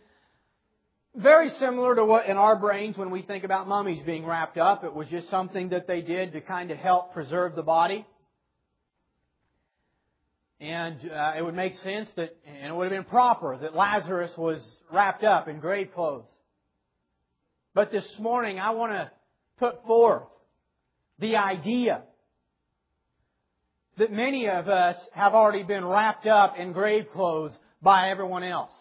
very 1.17 1.49
similar 1.59 1.95
to 1.95 2.05
what 2.05 2.27
in 2.27 2.37
our 2.37 2.55
brains 2.55 2.97
when 2.97 3.09
we 3.09 3.23
think 3.23 3.43
about 3.43 3.67
mummies 3.67 4.03
being 4.05 4.25
wrapped 4.25 4.57
up. 4.57 4.83
It 4.83 4.93
was 4.93 5.07
just 5.07 5.29
something 5.29 5.69
that 5.69 5.87
they 5.87 6.01
did 6.01 6.33
to 6.33 6.41
kind 6.41 6.69
of 6.71 6.77
help 6.77 7.13
preserve 7.13 7.55
the 7.55 7.63
body. 7.63 8.05
And 10.59 10.97
uh, 11.11 11.33
it 11.37 11.43
would 11.43 11.55
make 11.55 11.77
sense 11.79 12.07
that, 12.15 12.35
and 12.45 12.71
it 12.71 12.75
would 12.75 12.91
have 12.91 13.03
been 13.03 13.09
proper 13.09 13.57
that 13.57 13.75
Lazarus 13.75 14.31
was 14.37 14.59
wrapped 14.91 15.23
up 15.23 15.47
in 15.47 15.59
grave 15.59 15.89
clothes. 15.93 16.25
But 17.73 17.91
this 17.91 18.07
morning 18.19 18.59
I 18.59 18.71
want 18.71 18.91
to 18.91 19.11
put 19.59 19.85
forth 19.85 20.23
the 21.19 21.35
idea 21.35 22.01
that 23.97 24.11
many 24.11 24.47
of 24.47 24.67
us 24.67 24.95
have 25.13 25.33
already 25.33 25.63
been 25.63 25.85
wrapped 25.85 26.27
up 26.27 26.55
in 26.57 26.73
grave 26.73 27.05
clothes 27.11 27.53
by 27.81 28.09
everyone 28.09 28.43
else. 28.43 28.71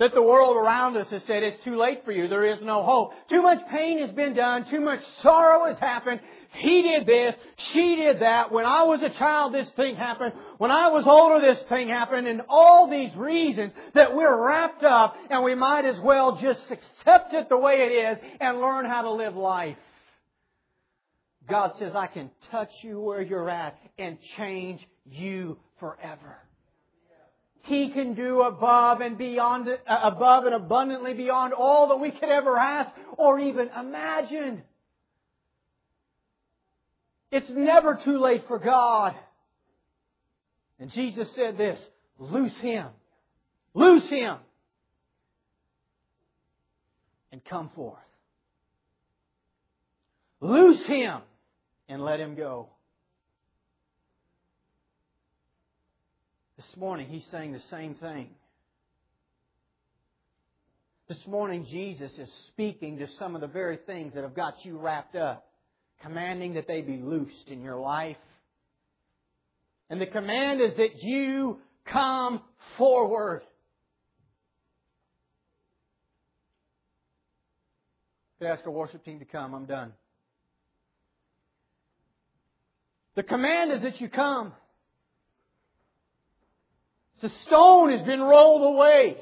That 0.00 0.14
the 0.14 0.22
world 0.22 0.56
around 0.56 0.96
us 0.96 1.10
has 1.10 1.22
said, 1.24 1.42
it's 1.42 1.62
too 1.62 1.76
late 1.76 2.06
for 2.06 2.10
you. 2.10 2.26
There 2.26 2.46
is 2.46 2.62
no 2.62 2.82
hope. 2.82 3.12
Too 3.28 3.42
much 3.42 3.60
pain 3.70 4.00
has 4.00 4.10
been 4.10 4.32
done. 4.32 4.64
Too 4.64 4.80
much 4.80 5.00
sorrow 5.20 5.66
has 5.66 5.78
happened. 5.78 6.20
He 6.54 6.80
did 6.80 7.06
this. 7.06 7.36
She 7.72 7.96
did 7.96 8.20
that. 8.20 8.50
When 8.50 8.64
I 8.64 8.84
was 8.84 9.02
a 9.02 9.10
child, 9.10 9.52
this 9.52 9.68
thing 9.76 9.96
happened. 9.96 10.32
When 10.56 10.70
I 10.70 10.88
was 10.88 11.04
older, 11.06 11.38
this 11.40 11.62
thing 11.68 11.88
happened. 11.88 12.26
And 12.26 12.40
all 12.48 12.88
these 12.90 13.14
reasons 13.14 13.74
that 13.92 14.16
we're 14.16 14.42
wrapped 14.42 14.82
up 14.82 15.16
and 15.28 15.44
we 15.44 15.54
might 15.54 15.84
as 15.84 16.00
well 16.00 16.38
just 16.40 16.62
accept 16.70 17.34
it 17.34 17.50
the 17.50 17.58
way 17.58 17.74
it 17.74 17.92
is 17.92 18.18
and 18.40 18.58
learn 18.58 18.86
how 18.86 19.02
to 19.02 19.12
live 19.12 19.36
life. 19.36 19.76
God 21.46 21.72
says, 21.78 21.92
I 21.94 22.06
can 22.06 22.30
touch 22.50 22.72
you 22.82 22.98
where 23.00 23.20
you're 23.20 23.50
at 23.50 23.78
and 23.98 24.16
change 24.38 24.80
you 25.04 25.58
forever. 25.78 26.38
He 27.62 27.90
can 27.90 28.14
do 28.14 28.42
above 28.42 29.00
and 29.00 29.18
beyond, 29.18 29.68
uh, 29.68 30.00
above 30.02 30.44
and 30.44 30.54
abundantly 30.54 31.14
beyond 31.14 31.52
all 31.52 31.88
that 31.88 31.96
we 31.96 32.10
could 32.10 32.30
ever 32.30 32.56
ask 32.56 32.90
or 33.16 33.38
even 33.38 33.68
imagine. 33.78 34.62
It's 37.30 37.50
never 37.50 38.00
too 38.02 38.18
late 38.18 38.44
for 38.48 38.58
God. 38.58 39.14
And 40.78 40.90
Jesus 40.90 41.28
said 41.36 41.58
this, 41.58 41.78
loose 42.18 42.56
him. 42.56 42.88
Loose 43.74 44.08
him. 44.08 44.38
And 47.30 47.44
come 47.44 47.70
forth. 47.76 47.98
Loose 50.40 50.84
him 50.86 51.20
and 51.88 52.02
let 52.02 52.18
him 52.18 52.34
go. 52.34 52.70
This 56.60 56.76
morning, 56.76 57.08
he's 57.08 57.24
saying 57.30 57.52
the 57.52 57.62
same 57.70 57.94
thing. 57.94 58.28
This 61.08 61.26
morning, 61.26 61.64
Jesus 61.70 62.12
is 62.18 62.30
speaking 62.48 62.98
to 62.98 63.06
some 63.18 63.34
of 63.34 63.40
the 63.40 63.46
very 63.46 63.78
things 63.86 64.12
that 64.12 64.24
have 64.24 64.34
got 64.34 64.62
you 64.62 64.76
wrapped 64.76 65.16
up, 65.16 65.46
commanding 66.02 66.52
that 66.54 66.66
they 66.66 66.82
be 66.82 66.98
loosed 66.98 67.48
in 67.48 67.62
your 67.62 67.80
life. 67.80 68.18
And 69.88 69.98
the 69.98 70.06
command 70.06 70.60
is 70.60 70.76
that 70.76 71.02
you 71.02 71.60
come 71.86 72.42
forward. 72.76 73.40
Could 78.38 78.48
ask 78.48 78.66
our 78.66 78.70
worship 78.70 79.02
team 79.02 79.18
to 79.20 79.24
come. 79.24 79.54
I'm 79.54 79.64
done. 79.64 79.94
The 83.16 83.22
command 83.22 83.72
is 83.72 83.80
that 83.80 83.98
you 83.98 84.10
come. 84.10 84.52
The 87.20 87.28
stone 87.28 87.90
has 87.90 88.02
been 88.06 88.20
rolled 88.20 88.74
away. 88.74 89.16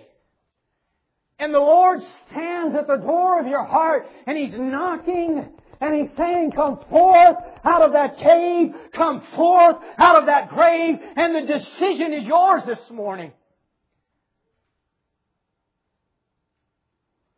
And 1.38 1.54
the 1.54 1.60
Lord 1.60 2.00
stands 2.30 2.74
at 2.74 2.86
the 2.86 2.96
door 2.96 3.40
of 3.40 3.46
your 3.46 3.64
heart 3.64 4.08
and 4.26 4.36
He's 4.36 4.58
knocking 4.58 5.48
and 5.80 5.94
He's 5.94 6.16
saying, 6.16 6.52
come 6.52 6.80
forth 6.90 7.36
out 7.64 7.82
of 7.82 7.92
that 7.92 8.18
cave, 8.18 8.74
come 8.92 9.22
forth 9.36 9.76
out 9.98 10.16
of 10.16 10.26
that 10.26 10.48
grave, 10.48 10.98
and 11.16 11.34
the 11.34 11.52
decision 11.52 12.12
is 12.12 12.24
yours 12.24 12.62
this 12.66 12.90
morning. 12.90 13.32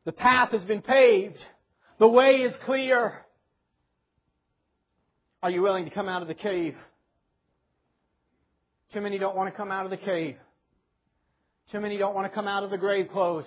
The 0.07 0.13
path 0.13 0.53
has 0.53 0.63
been 0.63 0.81
paved. 0.81 1.39
The 1.99 2.09
way 2.09 2.37
is 2.37 2.55
clear. 2.65 3.27
Are 5.43 5.51
you 5.51 5.61
willing 5.61 5.85
to 5.85 5.91
come 5.91 6.09
out 6.09 6.23
of 6.23 6.29
the 6.29 6.35
cave? 6.35 6.75
Too 8.93 9.03
many 9.03 9.19
don't 9.19 9.37
want 9.37 9.53
to 9.53 9.57
come 9.57 9.71
out 9.71 9.85
of 9.85 9.91
the 9.91 9.99
cave. 9.99 10.37
Too 11.73 11.81
many 11.81 11.97
don't 11.99 12.15
want 12.15 12.31
to 12.31 12.35
come 12.35 12.49
out 12.49 12.65
of 12.65 12.71
the 12.71 12.79
grave 12.79 13.09
clothes. 13.13 13.45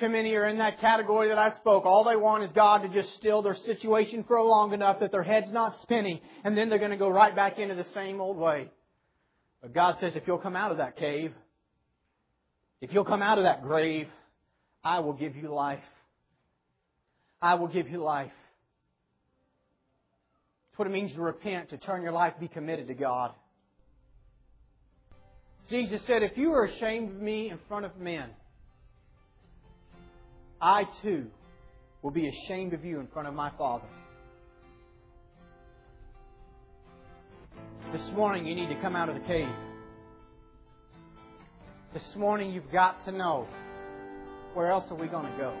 Too 0.00 0.08
many 0.08 0.34
are 0.34 0.46
in 0.46 0.58
that 0.58 0.80
category 0.80 1.28
that 1.28 1.38
I 1.38 1.56
spoke. 1.56 1.84
All 1.84 2.04
they 2.04 2.16
want 2.16 2.44
is 2.44 2.50
God 2.52 2.82
to 2.82 2.88
just 2.88 3.14
still 3.16 3.42
their 3.42 3.56
situation 3.66 4.24
for 4.26 4.40
long 4.40 4.72
enough 4.72 5.00
that 5.00 5.10
their 5.10 5.24
head's 5.24 5.50
not 5.50 5.74
spinning, 5.82 6.20
and 6.44 6.56
then 6.56 6.68
they're 6.68 6.78
going 6.78 6.92
to 6.92 6.96
go 6.96 7.08
right 7.08 7.34
back 7.34 7.58
into 7.58 7.74
the 7.74 7.86
same 7.94 8.20
old 8.20 8.36
way. 8.36 8.70
But 9.60 9.74
God 9.74 9.96
says, 10.00 10.12
if 10.14 10.22
you'll 10.26 10.38
come 10.38 10.54
out 10.54 10.70
of 10.70 10.76
that 10.76 10.96
cave, 10.96 11.32
if 12.80 12.92
you'll 12.92 13.04
come 13.04 13.22
out 13.22 13.38
of 13.38 13.44
that 13.44 13.62
grave, 13.62 14.06
I 14.84 15.00
will 15.00 15.14
give 15.14 15.34
you 15.34 15.52
life. 15.52 15.82
I 17.42 17.54
will 17.54 17.66
give 17.66 17.88
you 17.88 17.98
life. 17.98 18.30
That's 20.70 20.78
what 20.78 20.86
it 20.86 20.92
means 20.92 21.12
to 21.14 21.20
repent, 21.20 21.70
to 21.70 21.76
turn 21.76 22.02
your 22.02 22.12
life, 22.12 22.34
be 22.38 22.46
committed 22.46 22.86
to 22.86 22.94
God. 22.94 23.32
Jesus 25.70 26.00
said, 26.06 26.22
If 26.22 26.36
you 26.36 26.52
are 26.52 26.64
ashamed 26.64 27.10
of 27.10 27.20
me 27.20 27.50
in 27.50 27.58
front 27.68 27.84
of 27.84 27.96
men, 27.98 28.30
I 30.60 30.84
too 31.02 31.26
will 32.02 32.10
be 32.10 32.28
ashamed 32.28 32.72
of 32.72 32.84
you 32.84 33.00
in 33.00 33.06
front 33.08 33.28
of 33.28 33.34
my 33.34 33.50
Father. 33.58 33.86
This 37.92 38.10
morning 38.14 38.46
you 38.46 38.54
need 38.54 38.68
to 38.68 38.80
come 38.80 38.96
out 38.96 39.08
of 39.08 39.14
the 39.14 39.20
cave. 39.22 39.48
This 41.92 42.16
morning 42.16 42.50
you've 42.50 42.70
got 42.72 43.04
to 43.04 43.12
know 43.12 43.46
where 44.54 44.70
else 44.70 44.84
are 44.90 44.96
we 44.96 45.06
going 45.06 45.30
to 45.30 45.38
go? 45.38 45.54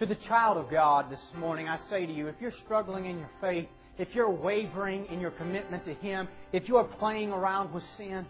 To 0.00 0.06
the 0.06 0.16
child 0.26 0.58
of 0.58 0.70
God 0.70 1.10
this 1.10 1.20
morning, 1.38 1.68
I 1.68 1.78
say 1.88 2.06
to 2.06 2.12
you, 2.12 2.26
if 2.28 2.34
you're 2.40 2.52
struggling 2.64 3.06
in 3.06 3.18
your 3.18 3.30
faith, 3.40 3.68
if 3.98 4.14
you're 4.14 4.30
wavering 4.30 5.06
in 5.06 5.20
your 5.20 5.30
commitment 5.30 5.84
to 5.84 5.94
Him, 5.94 6.28
if 6.52 6.68
you 6.68 6.76
are 6.76 6.84
playing 6.84 7.30
around 7.30 7.72
with 7.72 7.84
sin, 7.96 8.26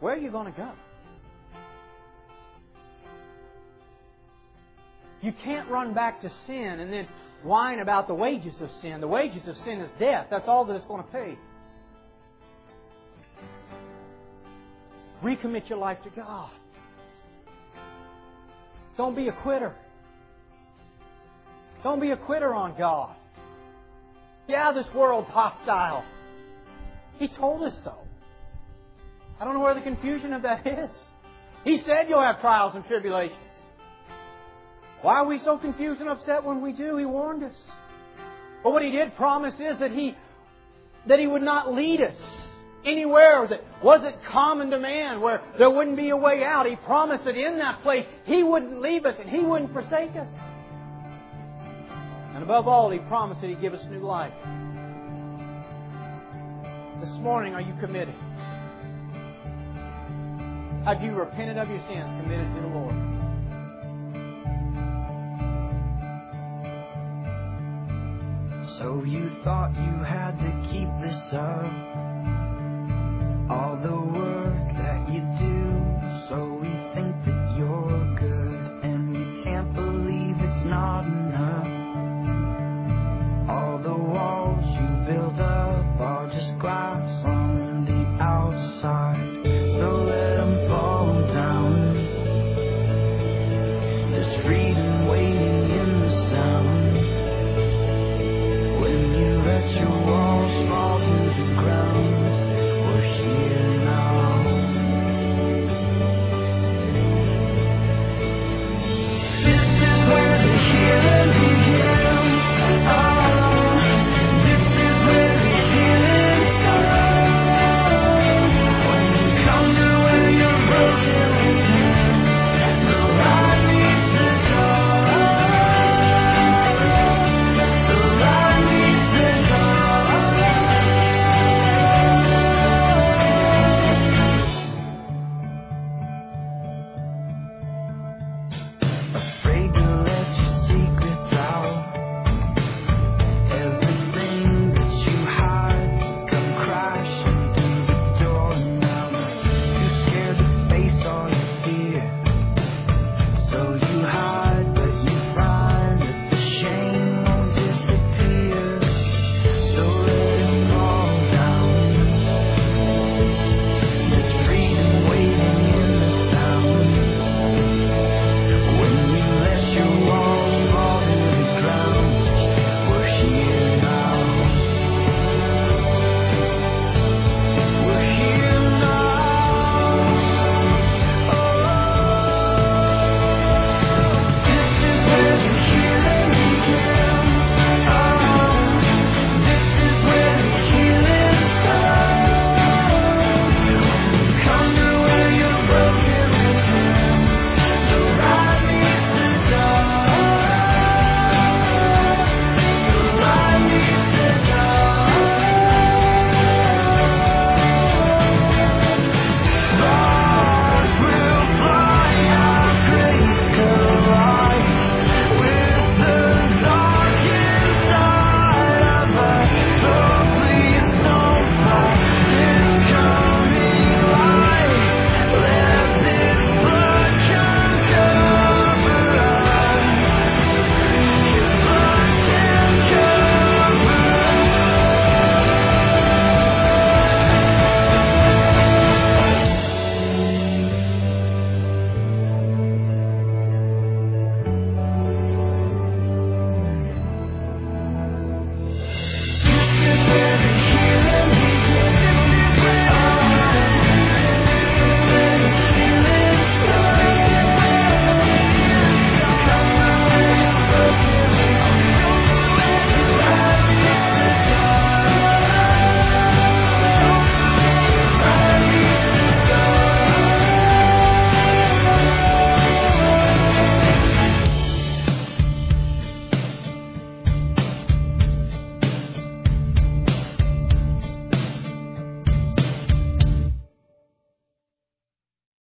where 0.00 0.14
are 0.14 0.18
you 0.18 0.30
going 0.30 0.52
to 0.52 0.56
go? 0.56 0.72
You 5.22 5.32
can't 5.42 5.68
run 5.70 5.94
back 5.94 6.20
to 6.20 6.30
sin 6.46 6.80
and 6.80 6.92
then 6.92 7.08
whine 7.42 7.78
about 7.78 8.06
the 8.06 8.14
wages 8.14 8.54
of 8.60 8.68
sin. 8.82 9.00
The 9.00 9.08
wages 9.08 9.48
of 9.48 9.56
sin 9.64 9.80
is 9.80 9.90
death. 9.98 10.26
That's 10.30 10.46
all 10.46 10.64
that 10.66 10.74
it's 10.74 10.84
going 10.84 11.02
to 11.02 11.10
pay. 11.10 11.38
Recommit 15.22 15.68
your 15.68 15.78
life 15.78 15.98
to 16.04 16.10
God. 16.10 16.50
Don't 18.96 19.16
be 19.16 19.28
a 19.28 19.32
quitter. 19.32 19.74
Don't 21.82 22.00
be 22.00 22.10
a 22.10 22.16
quitter 22.16 22.54
on 22.54 22.76
God. 22.78 23.14
Yeah, 24.48 24.72
this 24.72 24.86
world's 24.94 25.28
hostile. 25.28 26.04
He 27.18 27.28
told 27.28 27.62
us 27.62 27.74
so. 27.84 27.94
I 29.40 29.44
don't 29.44 29.54
know 29.54 29.60
where 29.60 29.74
the 29.74 29.80
confusion 29.80 30.32
of 30.32 30.42
that 30.42 30.66
is. 30.66 30.90
He 31.64 31.78
said 31.78 32.06
you'll 32.08 32.22
have 32.22 32.40
trials 32.40 32.74
and 32.74 32.84
tribulations. 32.86 33.40
Why 35.02 35.16
are 35.16 35.26
we 35.26 35.38
so 35.44 35.58
confused 35.58 36.00
and 36.00 36.08
upset 36.08 36.44
when 36.44 36.62
we 36.62 36.72
do? 36.72 36.96
He 36.96 37.04
warned 37.04 37.42
us. 37.42 37.54
But 38.62 38.72
what 38.72 38.82
he 38.82 38.90
did 38.90 39.14
promise 39.16 39.54
is 39.54 39.78
that 39.80 39.90
he 39.92 40.16
that 41.06 41.18
he 41.18 41.26
would 41.26 41.42
not 41.42 41.72
lead 41.72 42.00
us 42.00 42.16
anywhere 42.84 43.46
that 43.48 43.60
wasn't 43.82 44.16
common 44.24 44.70
to 44.70 44.78
man, 44.78 45.20
where 45.20 45.40
there 45.58 45.70
wouldn't 45.70 45.96
be 45.96 46.10
a 46.10 46.16
way 46.16 46.42
out. 46.44 46.66
He 46.66 46.76
promised 46.76 47.24
that 47.24 47.36
in 47.36 47.58
that 47.58 47.82
place 47.82 48.06
he 48.24 48.42
wouldn't 48.42 48.80
leave 48.80 49.06
us 49.06 49.14
and 49.20 49.28
he 49.28 49.40
wouldn't 49.40 49.72
forsake 49.72 50.16
us. 50.16 50.30
And 52.36 52.42
above 52.42 52.68
all, 52.68 52.90
He 52.90 52.98
promised 52.98 53.40
that 53.40 53.48
He'd 53.48 53.62
give 53.62 53.72
us 53.72 53.82
new 53.90 54.00
life. 54.00 54.34
This 57.00 57.08
morning, 57.22 57.54
are 57.54 57.62
you 57.62 57.72
committed? 57.80 58.14
Have 60.84 61.00
you 61.00 61.14
repented 61.14 61.56
of 61.56 61.70
your 61.70 61.80
sins, 61.88 62.04
committed 62.20 62.54
to 62.54 62.60
the 62.60 62.68
Lord? 62.68 62.94
So 68.78 69.02
you 69.02 69.30
thought 69.42 69.74
you 69.74 70.04
had 70.04 70.32
to 70.32 70.50
keep 70.70 70.90
this 71.00 71.32
up. 71.32 71.64
All 73.48 73.80
the 73.82 73.96
world 73.96 74.45